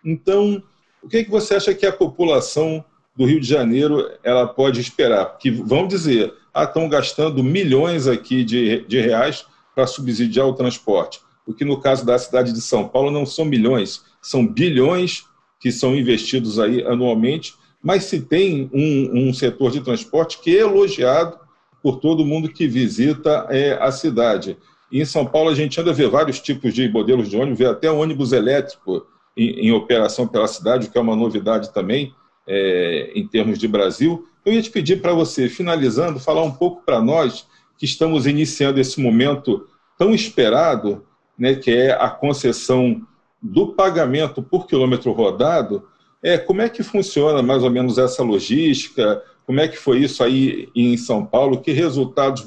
Então, 0.04 0.62
o 1.02 1.08
que, 1.08 1.18
é 1.18 1.25
que 1.25 1.30
você 1.30 1.54
acha 1.54 1.75
que 1.75 1.86
a 1.86 1.92
população 1.92 2.84
do 3.16 3.25
Rio 3.25 3.40
de 3.40 3.46
Janeiro 3.46 4.10
ela 4.25 4.46
pode 4.46 4.80
esperar? 4.80 5.38
Que 5.38 5.50
vão 5.50 5.86
dizer, 5.86 6.34
ah, 6.52 6.64
estão 6.64 6.88
gastando 6.88 7.42
milhões 7.42 8.08
aqui 8.08 8.42
de, 8.42 8.84
de 8.88 9.00
reais 9.00 9.46
para 9.75 9.86
subsidiar 9.86 10.46
o 10.46 10.54
transporte. 10.54 11.20
O 11.46 11.54
que 11.54 11.64
no 11.64 11.80
caso 11.80 12.04
da 12.04 12.18
cidade 12.18 12.52
de 12.52 12.60
São 12.60 12.88
Paulo 12.88 13.10
não 13.10 13.25
são 13.25 13.44
milhões, 13.44 14.02
são 14.20 14.44
bilhões 14.44 15.25
que 15.60 15.70
são 15.70 15.94
investidos 15.94 16.58
aí 16.58 16.82
anualmente, 16.84 17.54
mas 17.83 18.04
se 18.04 18.21
tem 18.21 18.71
um, 18.73 19.28
um 19.28 19.35
setor 19.35 19.71
de 19.71 19.80
transporte 19.80 20.40
que 20.40 20.56
é 20.56 20.61
elogiado 20.61 21.38
por 21.83 21.99
todo 21.99 22.25
mundo 22.25 22.49
que 22.49 22.66
visita 22.66 23.47
é, 23.50 23.78
a 23.80 23.92
cidade. 23.92 24.56
E 24.90 25.00
em 25.00 25.04
São 25.04 25.26
Paulo 25.26 25.50
a 25.50 25.54
gente 25.54 25.80
anda 25.80 25.90
a 25.90 25.95
ver 25.95 26.09
vários 26.09 26.40
tipos 26.40 26.75
de 26.75 26.88
modelos 26.88 27.28
de 27.28 27.37
ônibus, 27.37 27.59
vê 27.59 27.66
até 27.66 27.90
ônibus 27.90 28.33
elétrico 28.33 29.06
em, 29.37 29.68
em 29.68 29.73
operação 29.73 30.26
pela 30.26 30.49
cidade, 30.49 30.87
o 30.87 30.90
que 30.90 30.99
é 30.99 31.00
uma 31.00 31.16
novidade 31.16 31.73
também 31.73 32.12
é, 32.47 33.12
em 33.14 33.26
termos 33.26 33.59
de 33.59 33.68
Brasil. 33.68 34.26
Eu 34.45 34.52
ia 34.52 34.62
te 34.62 34.71
pedir 34.71 35.02
para 35.02 35.12
você, 35.12 35.49
finalizando, 35.49 36.21
falar 36.21 36.42
um 36.42 36.52
pouco 36.52 36.83
para 36.85 37.00
nós 37.00 37.47
que 37.76 37.85
estamos 37.85 38.26
iniciando 38.26 38.80
esse 38.80 39.00
momento 39.00 39.66
tão 39.99 40.14
esperado, 40.14 41.04
né, 41.38 41.54
que 41.54 41.71
é 41.71 41.92
a 41.92 42.09
concessão 42.09 43.02
do 43.42 43.68
pagamento 43.75 44.42
por 44.42 44.66
quilômetro 44.66 45.12
rodado. 45.12 45.87
É, 46.26 46.37
como 46.37 46.61
é 46.61 46.68
que 46.68 46.83
funciona 46.83 47.40
mais 47.40 47.62
ou 47.62 47.71
menos 47.71 47.99
essa 47.99 48.21
logística? 48.21 49.23
Como 49.47 49.61
é 49.61 49.68
que 49.68 49.76
foi 49.76 49.99
isso 49.99 50.25
aí 50.25 50.68
em 50.75 50.97
São 50.97 51.25
Paulo? 51.25 51.61
Que 51.61 51.71
resultados 51.71 52.45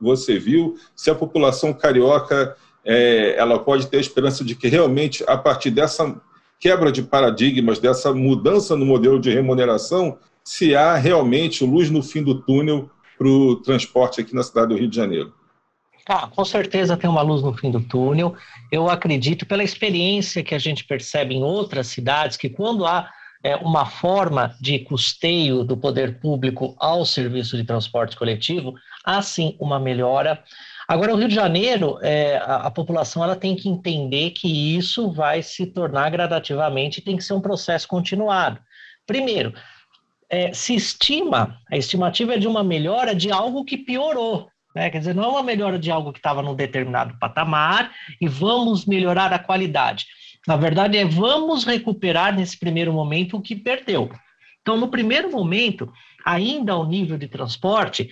você 0.00 0.40
viu, 0.40 0.74
se 0.96 1.08
a 1.08 1.14
população 1.14 1.72
carioca 1.72 2.56
é, 2.84 3.36
ela 3.38 3.60
pode 3.60 3.86
ter 3.86 3.98
a 3.98 4.00
esperança 4.00 4.42
de 4.42 4.56
que 4.56 4.66
realmente, 4.66 5.22
a 5.28 5.36
partir 5.38 5.70
dessa 5.70 6.20
quebra 6.58 6.90
de 6.90 7.00
paradigmas, 7.00 7.78
dessa 7.78 8.12
mudança 8.12 8.74
no 8.74 8.84
modelo 8.84 9.20
de 9.20 9.30
remuneração, 9.30 10.18
se 10.42 10.74
há 10.74 10.96
realmente 10.96 11.64
luz 11.64 11.88
no 11.88 12.02
fim 12.02 12.24
do 12.24 12.42
túnel 12.42 12.90
para 13.16 13.28
o 13.28 13.54
transporte 13.54 14.20
aqui 14.20 14.34
na 14.34 14.42
cidade 14.42 14.70
do 14.70 14.76
Rio 14.76 14.88
de 14.88 14.96
Janeiro. 14.96 15.32
Ah, 16.08 16.28
com 16.28 16.44
certeza 16.44 16.96
tem 16.96 17.10
uma 17.10 17.22
luz 17.22 17.42
no 17.42 17.52
fim 17.52 17.70
do 17.70 17.80
túnel. 17.80 18.36
Eu 18.70 18.88
acredito, 18.88 19.44
pela 19.44 19.64
experiência 19.64 20.42
que 20.42 20.54
a 20.54 20.58
gente 20.58 20.84
percebe 20.84 21.34
em 21.34 21.42
outras 21.42 21.88
cidades, 21.88 22.36
que 22.36 22.48
quando 22.48 22.86
há 22.86 23.10
é, 23.42 23.56
uma 23.56 23.86
forma 23.86 24.54
de 24.60 24.78
custeio 24.80 25.64
do 25.64 25.76
poder 25.76 26.20
público 26.20 26.76
ao 26.78 27.04
serviço 27.04 27.56
de 27.56 27.64
transporte 27.64 28.16
coletivo, 28.16 28.74
há 29.04 29.20
sim 29.20 29.56
uma 29.58 29.80
melhora. 29.80 30.42
Agora, 30.86 31.12
o 31.12 31.16
Rio 31.16 31.28
de 31.28 31.34
Janeiro, 31.34 31.98
é, 32.00 32.36
a, 32.38 32.66
a, 32.66 32.70
população 32.70 33.24
ela 33.24 33.34
tem 33.34 33.56
que 33.56 33.68
entender 33.68 34.30
que 34.30 34.76
isso 34.76 35.10
vai 35.10 35.42
se 35.42 35.66
tornar 35.66 36.10
gradativamente, 36.10 37.00
tem 37.00 37.16
que 37.16 37.24
ser 37.24 37.34
um 37.34 37.40
processo 37.40 37.88
continuado. 37.88 38.60
Primeiro, 39.04 39.52
é, 40.30 40.52
se 40.52 40.74
estima, 40.74 41.58
a 41.70 41.76
estimativa 41.76 42.34
é 42.34 42.38
de 42.38 42.46
uma 42.46 42.62
melhora 42.62 43.12
de 43.12 43.30
algo 43.32 43.64
que 43.64 43.76
piorou. 43.76 44.48
Né? 44.76 44.90
Quer 44.90 44.98
dizer, 44.98 45.14
não 45.14 45.24
é 45.24 45.28
uma 45.28 45.42
melhora 45.42 45.78
de 45.78 45.90
algo 45.90 46.12
que 46.12 46.18
estava 46.18 46.42
num 46.42 46.54
determinado 46.54 47.18
patamar 47.18 47.90
e 48.20 48.28
vamos 48.28 48.84
melhorar 48.84 49.32
a 49.32 49.38
qualidade. 49.38 50.04
Na 50.46 50.54
verdade, 50.54 50.98
é 50.98 51.04
vamos 51.06 51.64
recuperar 51.64 52.36
nesse 52.36 52.58
primeiro 52.58 52.92
momento 52.92 53.38
o 53.38 53.40
que 53.40 53.56
perdeu. 53.56 54.10
Então, 54.60 54.76
no 54.76 54.88
primeiro 54.88 55.32
momento, 55.32 55.90
ainda 56.22 56.74
ao 56.74 56.86
nível 56.86 57.16
de 57.16 57.26
transporte, 57.26 58.10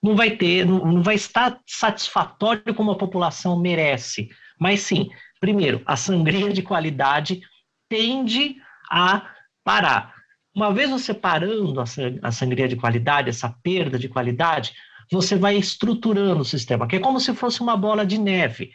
não 0.00 0.14
vai 0.14 0.30
ter, 0.30 0.64
não 0.64 1.02
vai 1.02 1.16
estar 1.16 1.58
satisfatório 1.66 2.72
como 2.72 2.92
a 2.92 2.96
população 2.96 3.58
merece. 3.58 4.28
Mas 4.60 4.82
sim, 4.82 5.08
primeiro, 5.40 5.82
a 5.84 5.96
sangria 5.96 6.52
de 6.52 6.62
qualidade 6.62 7.40
tende 7.88 8.54
a 8.88 9.28
parar. 9.64 10.14
Uma 10.54 10.72
vez 10.72 10.88
você 10.88 11.12
parando 11.12 11.80
a 12.22 12.30
sangria 12.30 12.68
de 12.68 12.76
qualidade, 12.76 13.28
essa 13.28 13.52
perda 13.62 13.98
de 13.98 14.08
qualidade, 14.08 14.72
você 15.10 15.36
vai 15.36 15.56
estruturando 15.56 16.40
o 16.40 16.44
sistema, 16.44 16.86
que 16.86 16.96
é 16.96 17.00
como 17.00 17.20
se 17.20 17.34
fosse 17.34 17.60
uma 17.60 17.76
bola 17.76 18.04
de 18.04 18.18
neve. 18.18 18.70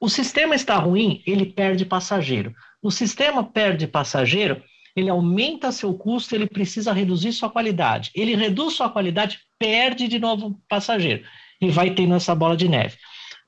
O 0.00 0.08
sistema 0.08 0.54
está 0.54 0.76
ruim, 0.76 1.22
ele 1.26 1.46
perde 1.46 1.84
passageiro. 1.84 2.52
O 2.82 2.90
sistema 2.90 3.44
perde 3.44 3.86
passageiro, 3.86 4.62
ele 4.94 5.08
aumenta 5.08 5.72
seu 5.72 5.94
custo, 5.94 6.34
ele 6.34 6.46
precisa 6.46 6.92
reduzir 6.92 7.32
sua 7.32 7.48
qualidade. 7.48 8.10
Ele 8.14 8.34
reduz 8.34 8.74
sua 8.74 8.90
qualidade, 8.90 9.38
perde 9.58 10.08
de 10.08 10.18
novo 10.18 10.60
passageiro. 10.68 11.24
E 11.60 11.70
vai 11.70 11.94
tendo 11.94 12.14
essa 12.14 12.34
bola 12.34 12.56
de 12.56 12.68
neve. 12.68 12.96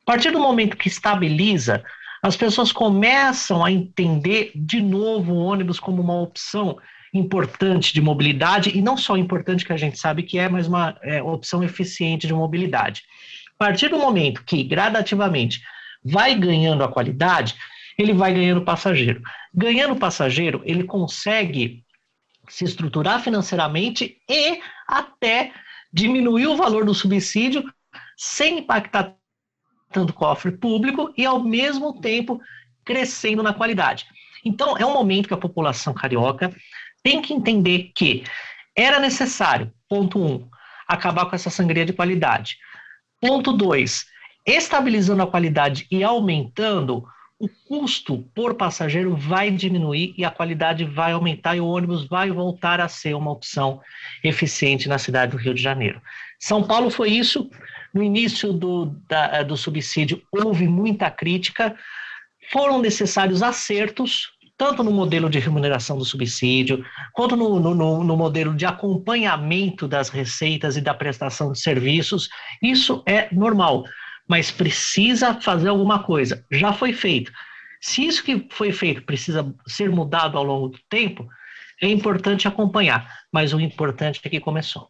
A 0.02 0.04
partir 0.04 0.30
do 0.30 0.38
momento 0.38 0.76
que 0.76 0.88
estabiliza, 0.88 1.82
as 2.22 2.36
pessoas 2.36 2.72
começam 2.72 3.64
a 3.64 3.70
entender 3.70 4.52
de 4.54 4.80
novo 4.80 5.32
o 5.32 5.44
ônibus 5.44 5.80
como 5.80 6.00
uma 6.00 6.20
opção 6.20 6.78
importante 7.14 7.94
de 7.94 8.00
mobilidade, 8.00 8.76
e 8.76 8.82
não 8.82 8.96
só 8.96 9.16
importante 9.16 9.64
que 9.64 9.72
a 9.72 9.76
gente 9.76 9.98
sabe 9.98 10.24
que 10.24 10.36
é, 10.38 10.48
mas 10.48 10.66
uma 10.66 10.98
é, 11.00 11.22
opção 11.22 11.62
eficiente 11.62 12.26
de 12.26 12.34
mobilidade. 12.34 13.02
A 13.58 13.64
partir 13.66 13.88
do 13.88 13.98
momento 13.98 14.42
que 14.44 14.64
gradativamente 14.64 15.62
vai 16.04 16.34
ganhando 16.34 16.82
a 16.82 16.88
qualidade, 16.88 17.54
ele 17.96 18.12
vai 18.12 18.34
ganhando 18.34 18.62
passageiro. 18.62 19.22
Ganhando 19.54 19.94
passageiro, 19.94 20.60
ele 20.64 20.82
consegue 20.82 21.84
se 22.48 22.64
estruturar 22.64 23.22
financeiramente 23.22 24.18
e 24.28 24.60
até 24.86 25.52
diminuir 25.92 26.48
o 26.48 26.56
valor 26.56 26.84
do 26.84 26.92
subsídio 26.92 27.64
sem 28.16 28.58
impactar 28.58 29.14
tanto 29.92 30.10
o 30.10 30.14
cofre 30.14 30.50
público 30.50 31.14
e, 31.16 31.24
ao 31.24 31.42
mesmo 31.42 32.00
tempo, 32.00 32.40
crescendo 32.84 33.42
na 33.42 33.54
qualidade. 33.54 34.04
Então, 34.44 34.76
é 34.76 34.84
um 34.84 34.92
momento 34.92 35.28
que 35.28 35.34
a 35.34 35.38
população 35.38 35.94
carioca 35.94 36.54
tem 37.04 37.20
que 37.22 37.34
entender 37.34 37.92
que 37.94 38.24
era 38.76 38.98
necessário, 38.98 39.70
ponto 39.88 40.18
um, 40.18 40.48
acabar 40.88 41.26
com 41.26 41.36
essa 41.36 41.50
sangria 41.50 41.84
de 41.84 41.92
qualidade. 41.92 42.56
Ponto 43.20 43.52
dois, 43.52 44.06
estabilizando 44.44 45.22
a 45.22 45.26
qualidade 45.26 45.86
e 45.90 46.02
aumentando, 46.02 47.06
o 47.38 47.48
custo 47.68 48.24
por 48.34 48.54
passageiro 48.54 49.14
vai 49.14 49.50
diminuir 49.50 50.14
e 50.16 50.24
a 50.24 50.30
qualidade 50.30 50.84
vai 50.84 51.12
aumentar 51.12 51.56
e 51.56 51.60
o 51.60 51.66
ônibus 51.66 52.06
vai 52.06 52.30
voltar 52.30 52.80
a 52.80 52.88
ser 52.88 53.14
uma 53.14 53.30
opção 53.30 53.80
eficiente 54.22 54.88
na 54.88 54.98
cidade 54.98 55.32
do 55.32 55.38
Rio 55.38 55.52
de 55.52 55.62
Janeiro. 55.62 56.00
São 56.38 56.62
Paulo 56.62 56.90
foi 56.90 57.10
isso. 57.10 57.50
No 57.92 58.02
início 58.02 58.52
do, 58.52 58.86
da, 59.08 59.42
do 59.42 59.56
subsídio 59.56 60.22
houve 60.32 60.66
muita 60.66 61.10
crítica, 61.10 61.76
foram 62.50 62.80
necessários 62.80 63.42
acertos, 63.42 64.32
tanto 64.56 64.84
no 64.84 64.90
modelo 64.90 65.28
de 65.28 65.38
remuneração 65.38 65.98
do 65.98 66.04
subsídio, 66.04 66.84
quanto 67.12 67.36
no, 67.36 67.58
no, 67.58 68.04
no, 68.04 68.16
modelo 68.16 68.54
de 68.54 68.64
acompanhamento 68.64 69.88
das 69.88 70.08
receitas 70.08 70.76
e 70.76 70.80
da 70.80 70.94
prestação 70.94 71.52
de 71.52 71.60
serviços. 71.60 72.28
Isso 72.62 73.02
é 73.06 73.28
normal, 73.34 73.84
mas 74.28 74.50
precisa 74.50 75.34
fazer 75.34 75.68
alguma 75.68 76.04
coisa. 76.04 76.44
Já 76.50 76.72
foi 76.72 76.92
feito. 76.92 77.32
Se 77.80 78.06
isso 78.06 78.22
que 78.22 78.46
foi 78.50 78.72
feito 78.72 79.02
precisa 79.02 79.52
ser 79.66 79.90
mudado 79.90 80.38
ao 80.38 80.44
longo 80.44 80.68
do 80.68 80.78
tempo, 80.88 81.26
é 81.82 81.88
importante 81.88 82.46
acompanhar, 82.46 83.10
mas 83.32 83.52
o 83.52 83.60
importante 83.60 84.20
é 84.22 84.28
que 84.28 84.40
começou. 84.40 84.88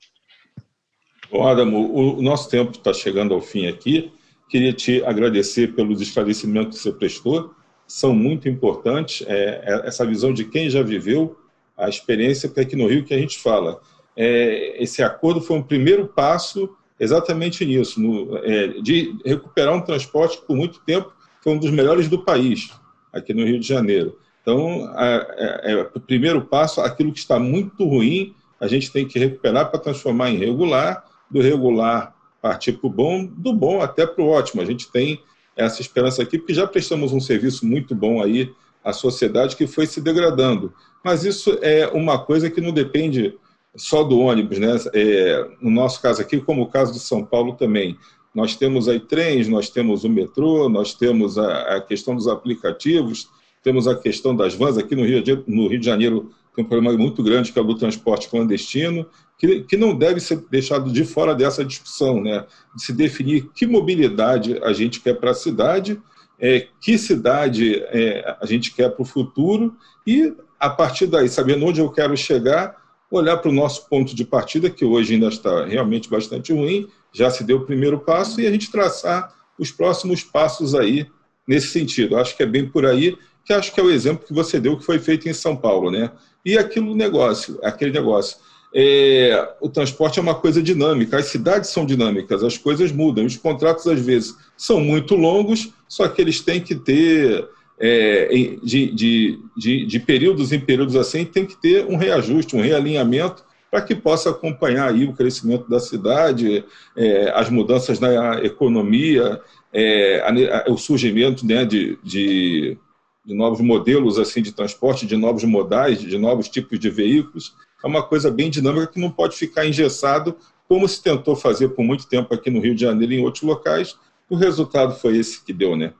Bom, 1.30 1.49
Adamo, 1.49 2.16
o 2.16 2.22
nosso 2.22 2.50
tempo 2.50 2.72
está 2.72 2.92
chegando 2.92 3.35
ao 3.35 3.40
fim 3.40 3.66
aqui. 3.66 4.12
Queria 4.48 4.72
te 4.72 5.03
agradecer 5.05 5.74
pelos 5.74 6.00
esclarecimentos 6.00 6.79
que 6.79 6.85
você 6.85 6.92
prestou 6.92 7.55
são 7.87 8.14
muito 8.14 8.49
importantes. 8.49 9.27
É, 9.27 9.62
é, 9.64 9.87
essa 9.87 10.07
visão 10.07 10.33
de 10.33 10.44
quem 10.44 10.70
já 10.70 10.83
viveu 10.83 11.37
a 11.77 11.88
experiência, 11.88 12.49
que 12.49 12.61
aqui 12.61 12.77
no 12.77 12.87
Rio 12.87 13.05
que 13.05 13.14
a 13.14 13.18
gente 13.18 13.38
fala. 13.38 13.81
É, 14.16 14.83
esse 14.83 15.03
acordo 15.03 15.40
foi 15.40 15.57
um 15.57 15.62
primeiro 15.62 16.07
passo 16.07 16.70
exatamente 16.99 17.64
nisso, 17.64 18.01
no, 18.01 18.37
é, 18.38 18.68
de 18.81 19.16
recuperar 19.25 19.75
um 19.75 19.81
transporte 19.81 20.38
que 20.38 20.47
por 20.47 20.57
muito 20.57 20.81
tempo 20.81 21.12
foi 21.42 21.53
um 21.53 21.59
dos 21.59 21.70
melhores 21.70 22.09
do 22.09 22.25
país, 22.25 22.70
aqui 23.12 23.35
no 23.35 23.44
Rio 23.44 23.59
de 23.59 23.66
Janeiro. 23.66 24.18
Então, 24.40 24.92
é, 24.97 25.73
é, 25.73 25.90
o 25.94 26.01
primeiro 26.01 26.42
passo, 26.42 26.81
aquilo 26.81 27.12
que 27.12 27.18
está 27.18 27.38
muito 27.38 27.85
ruim, 27.85 28.35
a 28.61 28.68
gente 28.68 28.92
tem 28.92 29.07
que 29.07 29.18
recuperar 29.18 29.70
para 29.70 29.81
transformar 29.81 30.31
em 30.31 30.38
regular, 30.38 31.05
do 31.31 31.40
regular 31.40 32.14
partir 32.40 32.73
para 32.73 32.87
o 32.87 32.90
bom, 32.90 33.25
do 33.25 33.55
bom 33.55 33.81
até 33.81 34.07
para 34.07 34.23
o 34.23 34.29
ótimo. 34.29 34.61
A 34.61 34.66
gente 34.66 34.92
tem 34.92 35.18
essa 35.57 35.81
esperança 35.81 36.23
aqui, 36.23 36.38
porque 36.38 36.55
já 36.55 36.67
prestamos 36.67 37.12
um 37.12 37.21
serviço 37.21 37.67
muito 37.67 37.95
bom 37.95 38.23
aí 38.23 38.53
à 38.83 38.93
sociedade 38.93 39.57
que 39.57 39.67
foi 39.67 39.87
se 39.87 40.01
degradando. 40.01 40.73
Mas 41.03 41.25
isso 41.25 41.59
é 41.62 41.87
uma 41.88 42.19
coisa 42.19 42.51
que 42.51 42.61
não 42.61 42.73
depende 42.73 43.35
só 43.77 44.03
do 44.05 44.19
ônibus, 44.21 44.59
né? 44.59 44.77
É, 44.93 45.49
no 45.61 45.71
nosso 45.71 46.01
caso 46.01 46.21
aqui, 46.21 46.40
como 46.40 46.62
o 46.62 46.69
caso 46.69 46.93
de 46.93 47.01
São 47.01 47.25
Paulo 47.25 47.55
também, 47.55 47.97
nós 48.35 48.57
temos 48.57 48.88
aí 48.88 49.01
trens, 49.01 49.49
nós 49.49 49.69
temos 49.69 50.05
o 50.05 50.09
metrô, 50.09 50.69
nós 50.69 50.95
temos 50.95 51.38
a, 51.38 51.77
a 51.77 51.81
questão 51.81 52.14
dos 52.14 52.27
aplicativos, 52.27 53.29
temos 53.62 53.87
a 53.87 53.95
questão 53.95 54.35
das 54.35 54.55
vans 54.55 54.77
aqui 54.77 54.95
no 54.95 55.05
Rio 55.05 55.23
de, 55.23 55.43
no 55.47 55.69
Rio 55.69 55.79
de 55.79 55.87
Janeiro 55.87 56.33
tem 56.55 56.64
um 56.64 56.69
problema 56.69 56.97
muito 56.97 57.23
grande 57.23 57.53
que 57.53 57.59
é 57.59 57.62
o 57.62 57.64
do 57.64 57.77
transporte 57.77 58.29
clandestino, 58.29 59.07
que, 59.37 59.61
que 59.62 59.77
não 59.77 59.97
deve 59.97 60.21
ser 60.21 60.45
deixado 60.51 60.93
de 60.93 61.05
fora 61.05 61.35
dessa 61.35 61.64
discussão, 61.64 62.23
né? 62.23 62.47
de 62.75 62.83
se 62.83 62.93
definir 62.93 63.51
que 63.55 63.67
mobilidade 63.67 64.59
a 64.62 64.73
gente 64.73 65.01
quer 65.01 65.14
para 65.14 65.33
a 65.33 65.35
cidade, 65.35 66.01
é, 66.38 66.69
que 66.81 66.97
cidade 66.97 67.83
é, 67.88 68.37
a 68.40 68.47
gente 68.47 68.73
quer 68.75 68.90
para 68.90 69.03
o 69.03 69.07
futuro 69.07 69.75
e, 70.07 70.33
a 70.59 70.71
partir 70.71 71.07
daí, 71.07 71.29
sabendo 71.29 71.67
onde 71.67 71.81
eu 71.81 71.90
quero 71.90 72.17
chegar, 72.17 72.77
olhar 73.11 73.37
para 73.37 73.51
o 73.51 73.55
nosso 73.55 73.88
ponto 73.88 74.14
de 74.14 74.25
partida, 74.25 74.71
que 74.71 74.85
hoje 74.85 75.14
ainda 75.14 75.29
está 75.29 75.64
realmente 75.64 76.09
bastante 76.09 76.53
ruim, 76.53 76.88
já 77.12 77.31
se 77.31 77.45
deu 77.45 77.59
o 77.59 77.67
primeiro 77.67 77.99
passo, 78.01 78.40
e 78.40 78.47
a 78.47 78.51
gente 78.51 78.71
traçar 78.71 79.33
os 79.59 79.71
próximos 79.71 80.23
passos 80.23 80.75
aí 80.75 81.07
nesse 81.47 81.69
sentido. 81.69 82.17
Acho 82.17 82.37
que 82.37 82.43
é 82.43 82.47
bem 82.47 82.69
por 82.69 82.85
aí, 82.85 83.17
que 83.44 83.52
acho 83.52 83.72
que 83.72 83.80
é 83.80 83.83
o 83.83 83.90
exemplo 83.90 84.26
que 84.26 84.33
você 84.33 84.59
deu, 84.59 84.78
que 84.78 84.85
foi 84.85 84.98
feito 84.98 85.28
em 85.28 85.33
São 85.33 85.54
Paulo, 85.57 85.90
né? 85.90 86.11
E 86.44 86.59
aquilo 86.59 86.94
negócio, 86.94 87.59
aquele 87.62 87.90
negócio. 87.90 88.38
É, 88.76 89.54
o 89.61 89.68
transporte 89.68 90.18
é 90.18 90.22
uma 90.22 90.35
coisa 90.35 90.61
dinâmica, 90.61 91.18
as 91.18 91.26
cidades 91.26 91.70
são 91.70 91.87
dinâmicas, 91.87 92.42
as 92.42 92.59
coisas 92.59 92.90
mudam. 92.90 93.24
Os 93.24 93.37
contratos, 93.37 93.87
às 93.87 94.00
vezes, 94.00 94.35
são 94.57 94.80
muito 94.80 95.14
longos, 95.14 95.70
só 95.88 96.09
que 96.09 96.20
eles 96.20 96.40
têm 96.40 96.61
que 96.61 96.74
ter, 96.74 97.46
é, 97.78 98.57
de, 98.62 98.90
de, 98.92 99.38
de, 99.57 99.87
de, 99.87 100.00
períodos 100.00 100.52
em 100.52 100.59
períodos 100.59 100.96
assim, 100.96 101.24
tem 101.24 101.46
que 101.46 101.57
ter 101.57 101.87
um 101.87 101.96
reajuste, 101.96 102.57
um 102.57 102.62
realinhamento, 102.62 103.44
para 103.70 103.80
que 103.80 103.94
possa 103.94 104.30
acompanhar 104.30 104.90
aí 104.90 105.04
o 105.04 105.12
crescimento 105.12 105.68
da 105.68 105.78
cidade, 105.78 106.64
é, 106.96 107.33
as 107.35 107.50
mudanças 107.50 108.00
na 108.00 108.42
economia, 108.42 109.40
é, 109.72 110.20
a, 110.20 110.68
a, 110.68 110.72
o 110.72 110.76
surgimento 110.76 111.46
né, 111.46 111.64
de, 111.64 111.98
de 112.02 112.76
de 113.24 113.34
novos 113.34 113.60
modelos 113.60 114.18
assim 114.18 114.42
de 114.42 114.52
transporte, 114.52 115.06
de 115.06 115.16
novos 115.16 115.44
modais, 115.44 116.00
de 116.00 116.18
novos 116.18 116.48
tipos 116.48 116.78
de 116.78 116.90
veículos. 116.90 117.54
É 117.82 117.87
uma 117.87 118.02
coisa 118.02 118.30
bem 118.30 118.50
dinâmica 118.50 118.87
que 118.87 119.00
não 119.00 119.10
pode 119.10 119.37
ficar 119.37 119.66
engessado, 119.66 120.37
como 120.68 120.88
se 120.88 121.02
tentou 121.02 121.34
fazer 121.34 121.68
por 121.70 121.84
muito 121.84 122.06
tempo 122.06 122.34
aqui 122.34 122.50
no 122.50 122.60
Rio 122.60 122.74
de 122.74 122.82
Janeiro 122.82 123.12
e 123.12 123.16
em 123.16 123.24
outros 123.24 123.42
locais. 123.42 123.96
O 124.28 124.37
resultado 124.37 124.94
foi 124.94 125.16
esse 125.16 125.44
que 125.44 125.52
deu, 125.52 125.76
né? 125.76 125.92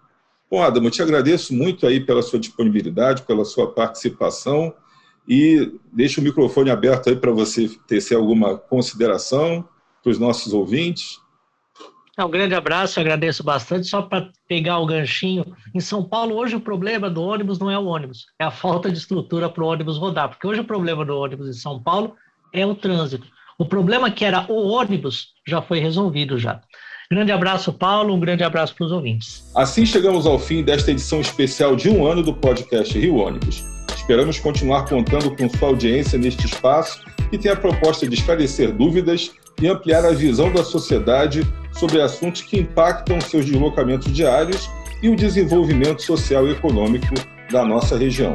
Bom, 0.51 0.63
Adam, 0.63 0.85
eu 0.85 0.91
te 0.91 1.03
agradeço 1.03 1.55
muito 1.55 1.87
aí 1.87 2.01
pela 2.01 2.23
sua 2.23 2.39
disponibilidade, 2.39 3.23
pela 3.23 3.45
sua 3.45 3.73
participação 3.73 4.73
e 5.27 5.73
deixo 5.93 6.21
o 6.21 6.25
microfone 6.25 6.71
aberto 6.71 7.09
aí 7.09 7.17
para 7.17 7.33
você 7.33 7.69
tecer 7.87 8.17
alguma 8.17 8.57
consideração 8.57 9.67
para 10.03 10.11
os 10.11 10.19
nossos 10.19 10.53
ouvintes. 10.53 11.19
Um 12.19 12.31
grande 12.31 12.55
abraço, 12.55 13.01
agradeço 13.01 13.43
bastante. 13.43 13.89
Só 13.89 14.03
para 14.03 14.29
pegar 14.49 14.79
o 14.79 14.87
ganchinho, 14.87 15.45
em 15.75 15.81
São 15.81 16.03
Paulo, 16.03 16.37
hoje 16.37 16.55
o 16.55 16.61
problema 16.61 17.11
do 17.11 17.23
ônibus 17.23 17.59
não 17.59 17.71
é 17.71 17.79
o 17.79 17.87
ônibus, 17.87 18.27
é 18.39 18.45
a 18.45 18.51
falta 18.53 18.91
de 18.91 18.99
estrutura 18.99 19.49
para 19.49 19.65
o 19.65 19.67
ônibus 19.67 19.99
rodar. 19.99 20.29
Porque 20.29 20.47
hoje 20.47 20.61
o 20.61 20.65
problema 20.65 21.05
do 21.05 21.17
ônibus 21.17 21.49
em 21.49 21.59
São 21.61 21.83
Paulo 21.83 22.15
é 22.53 22.65
o 22.65 22.75
trânsito. 22.75 23.27
O 23.59 23.65
problema 23.65 24.11
que 24.11 24.25
era 24.25 24.47
o 24.49 24.69
ônibus 24.69 25.29
já 25.47 25.61
foi 25.61 25.81
resolvido 25.81 26.39
já. 26.39 26.61
Grande 27.11 27.33
abraço, 27.33 27.73
Paulo, 27.73 28.15
um 28.15 28.21
grande 28.21 28.43
abraço 28.43 28.75
para 28.75 28.87
os 28.87 28.93
ouvintes. 28.93 29.51
Assim 29.55 29.85
chegamos 29.85 30.27
ao 30.27 30.39
fim 30.39 30.63
desta 30.63 30.91
edição 30.91 31.21
especial 31.21 31.77
de 31.77 31.89
um 31.89 32.07
ano 32.07 32.23
do 32.23 32.33
podcast 32.33 32.97
Rio 32.99 33.17
Ônibus. 33.17 33.65
Esperamos 33.95 34.39
continuar 34.39 34.87
contando 34.89 35.35
com 35.37 35.49
sua 35.49 35.69
audiência 35.69 36.19
neste 36.19 36.47
espaço 36.47 37.01
que 37.31 37.39
tem 37.39 37.51
a 37.51 37.57
proposta 37.57 38.07
de 38.09 38.15
esclarecer 38.15 38.73
dúvidas 38.73 39.33
e 39.61 39.69
ampliar 39.69 40.05
a 40.05 40.11
visão 40.11 40.53
da 40.53 40.65
sociedade 40.65 41.47
sobre 41.73 42.01
assuntos 42.01 42.43
que 42.43 42.59
impactam 42.59 43.21
seus 43.21 43.45
deslocamentos 43.45 44.13
diários 44.13 44.71
e 45.03 45.09
o 45.09 45.17
desenvolvimento 45.17 46.03
social 46.03 46.47
e 46.47 46.53
econômico 46.53 47.15
da 47.51 47.65
nossa 47.65 47.97
região. 47.97 48.33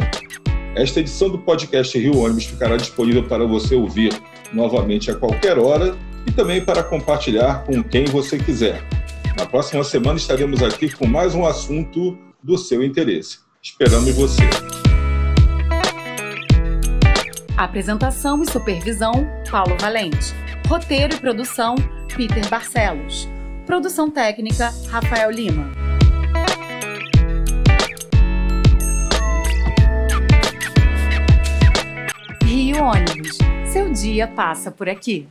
Esta 0.76 1.00
edição 1.00 1.30
do 1.30 1.40
podcast 1.40 1.98
Rio 1.98 2.18
Ônibus 2.18 2.46
ficará 2.46 2.78
disponível 2.78 3.24
para 3.24 3.46
você 3.46 3.76
ouvir 3.76 4.14
novamente 4.54 5.10
a 5.10 5.16
qualquer 5.16 5.58
hora 5.58 5.98
e 6.28 6.32
também 6.32 6.64
para 6.64 6.84
compartilhar 6.84 7.64
com 7.64 7.84
quem 7.84 8.06
você 8.06 8.38
quiser. 8.38 8.84
Na 9.38 9.46
próxima 9.46 9.84
semana 9.84 10.18
estaremos 10.18 10.62
aqui 10.62 10.90
com 10.90 11.08
mais 11.08 11.34
um 11.34 11.46
assunto 11.46 12.18
do 12.44 12.58
seu 12.58 12.84
interesse. 12.84 13.40
Esperamos 13.62 14.14
você. 14.16 14.44
Apresentação 17.58 18.42
e 18.42 18.50
supervisão: 18.50 19.28
Paulo 19.52 19.76
Valente. 19.80 20.34
Roteiro 20.70 21.16
e 21.16 21.20
produção: 21.20 21.74
Peter 22.16 22.48
Barcelos. 22.48 23.28
Produção 23.66 24.08
técnica: 24.12 24.72
Rafael 24.88 25.32
Lima. 25.32 25.72
Rio 32.44 32.84
Ônibus. 32.84 33.40
Seu 33.74 33.92
dia 33.92 34.28
passa 34.28 34.70
por 34.70 34.88
aqui. 34.88 35.28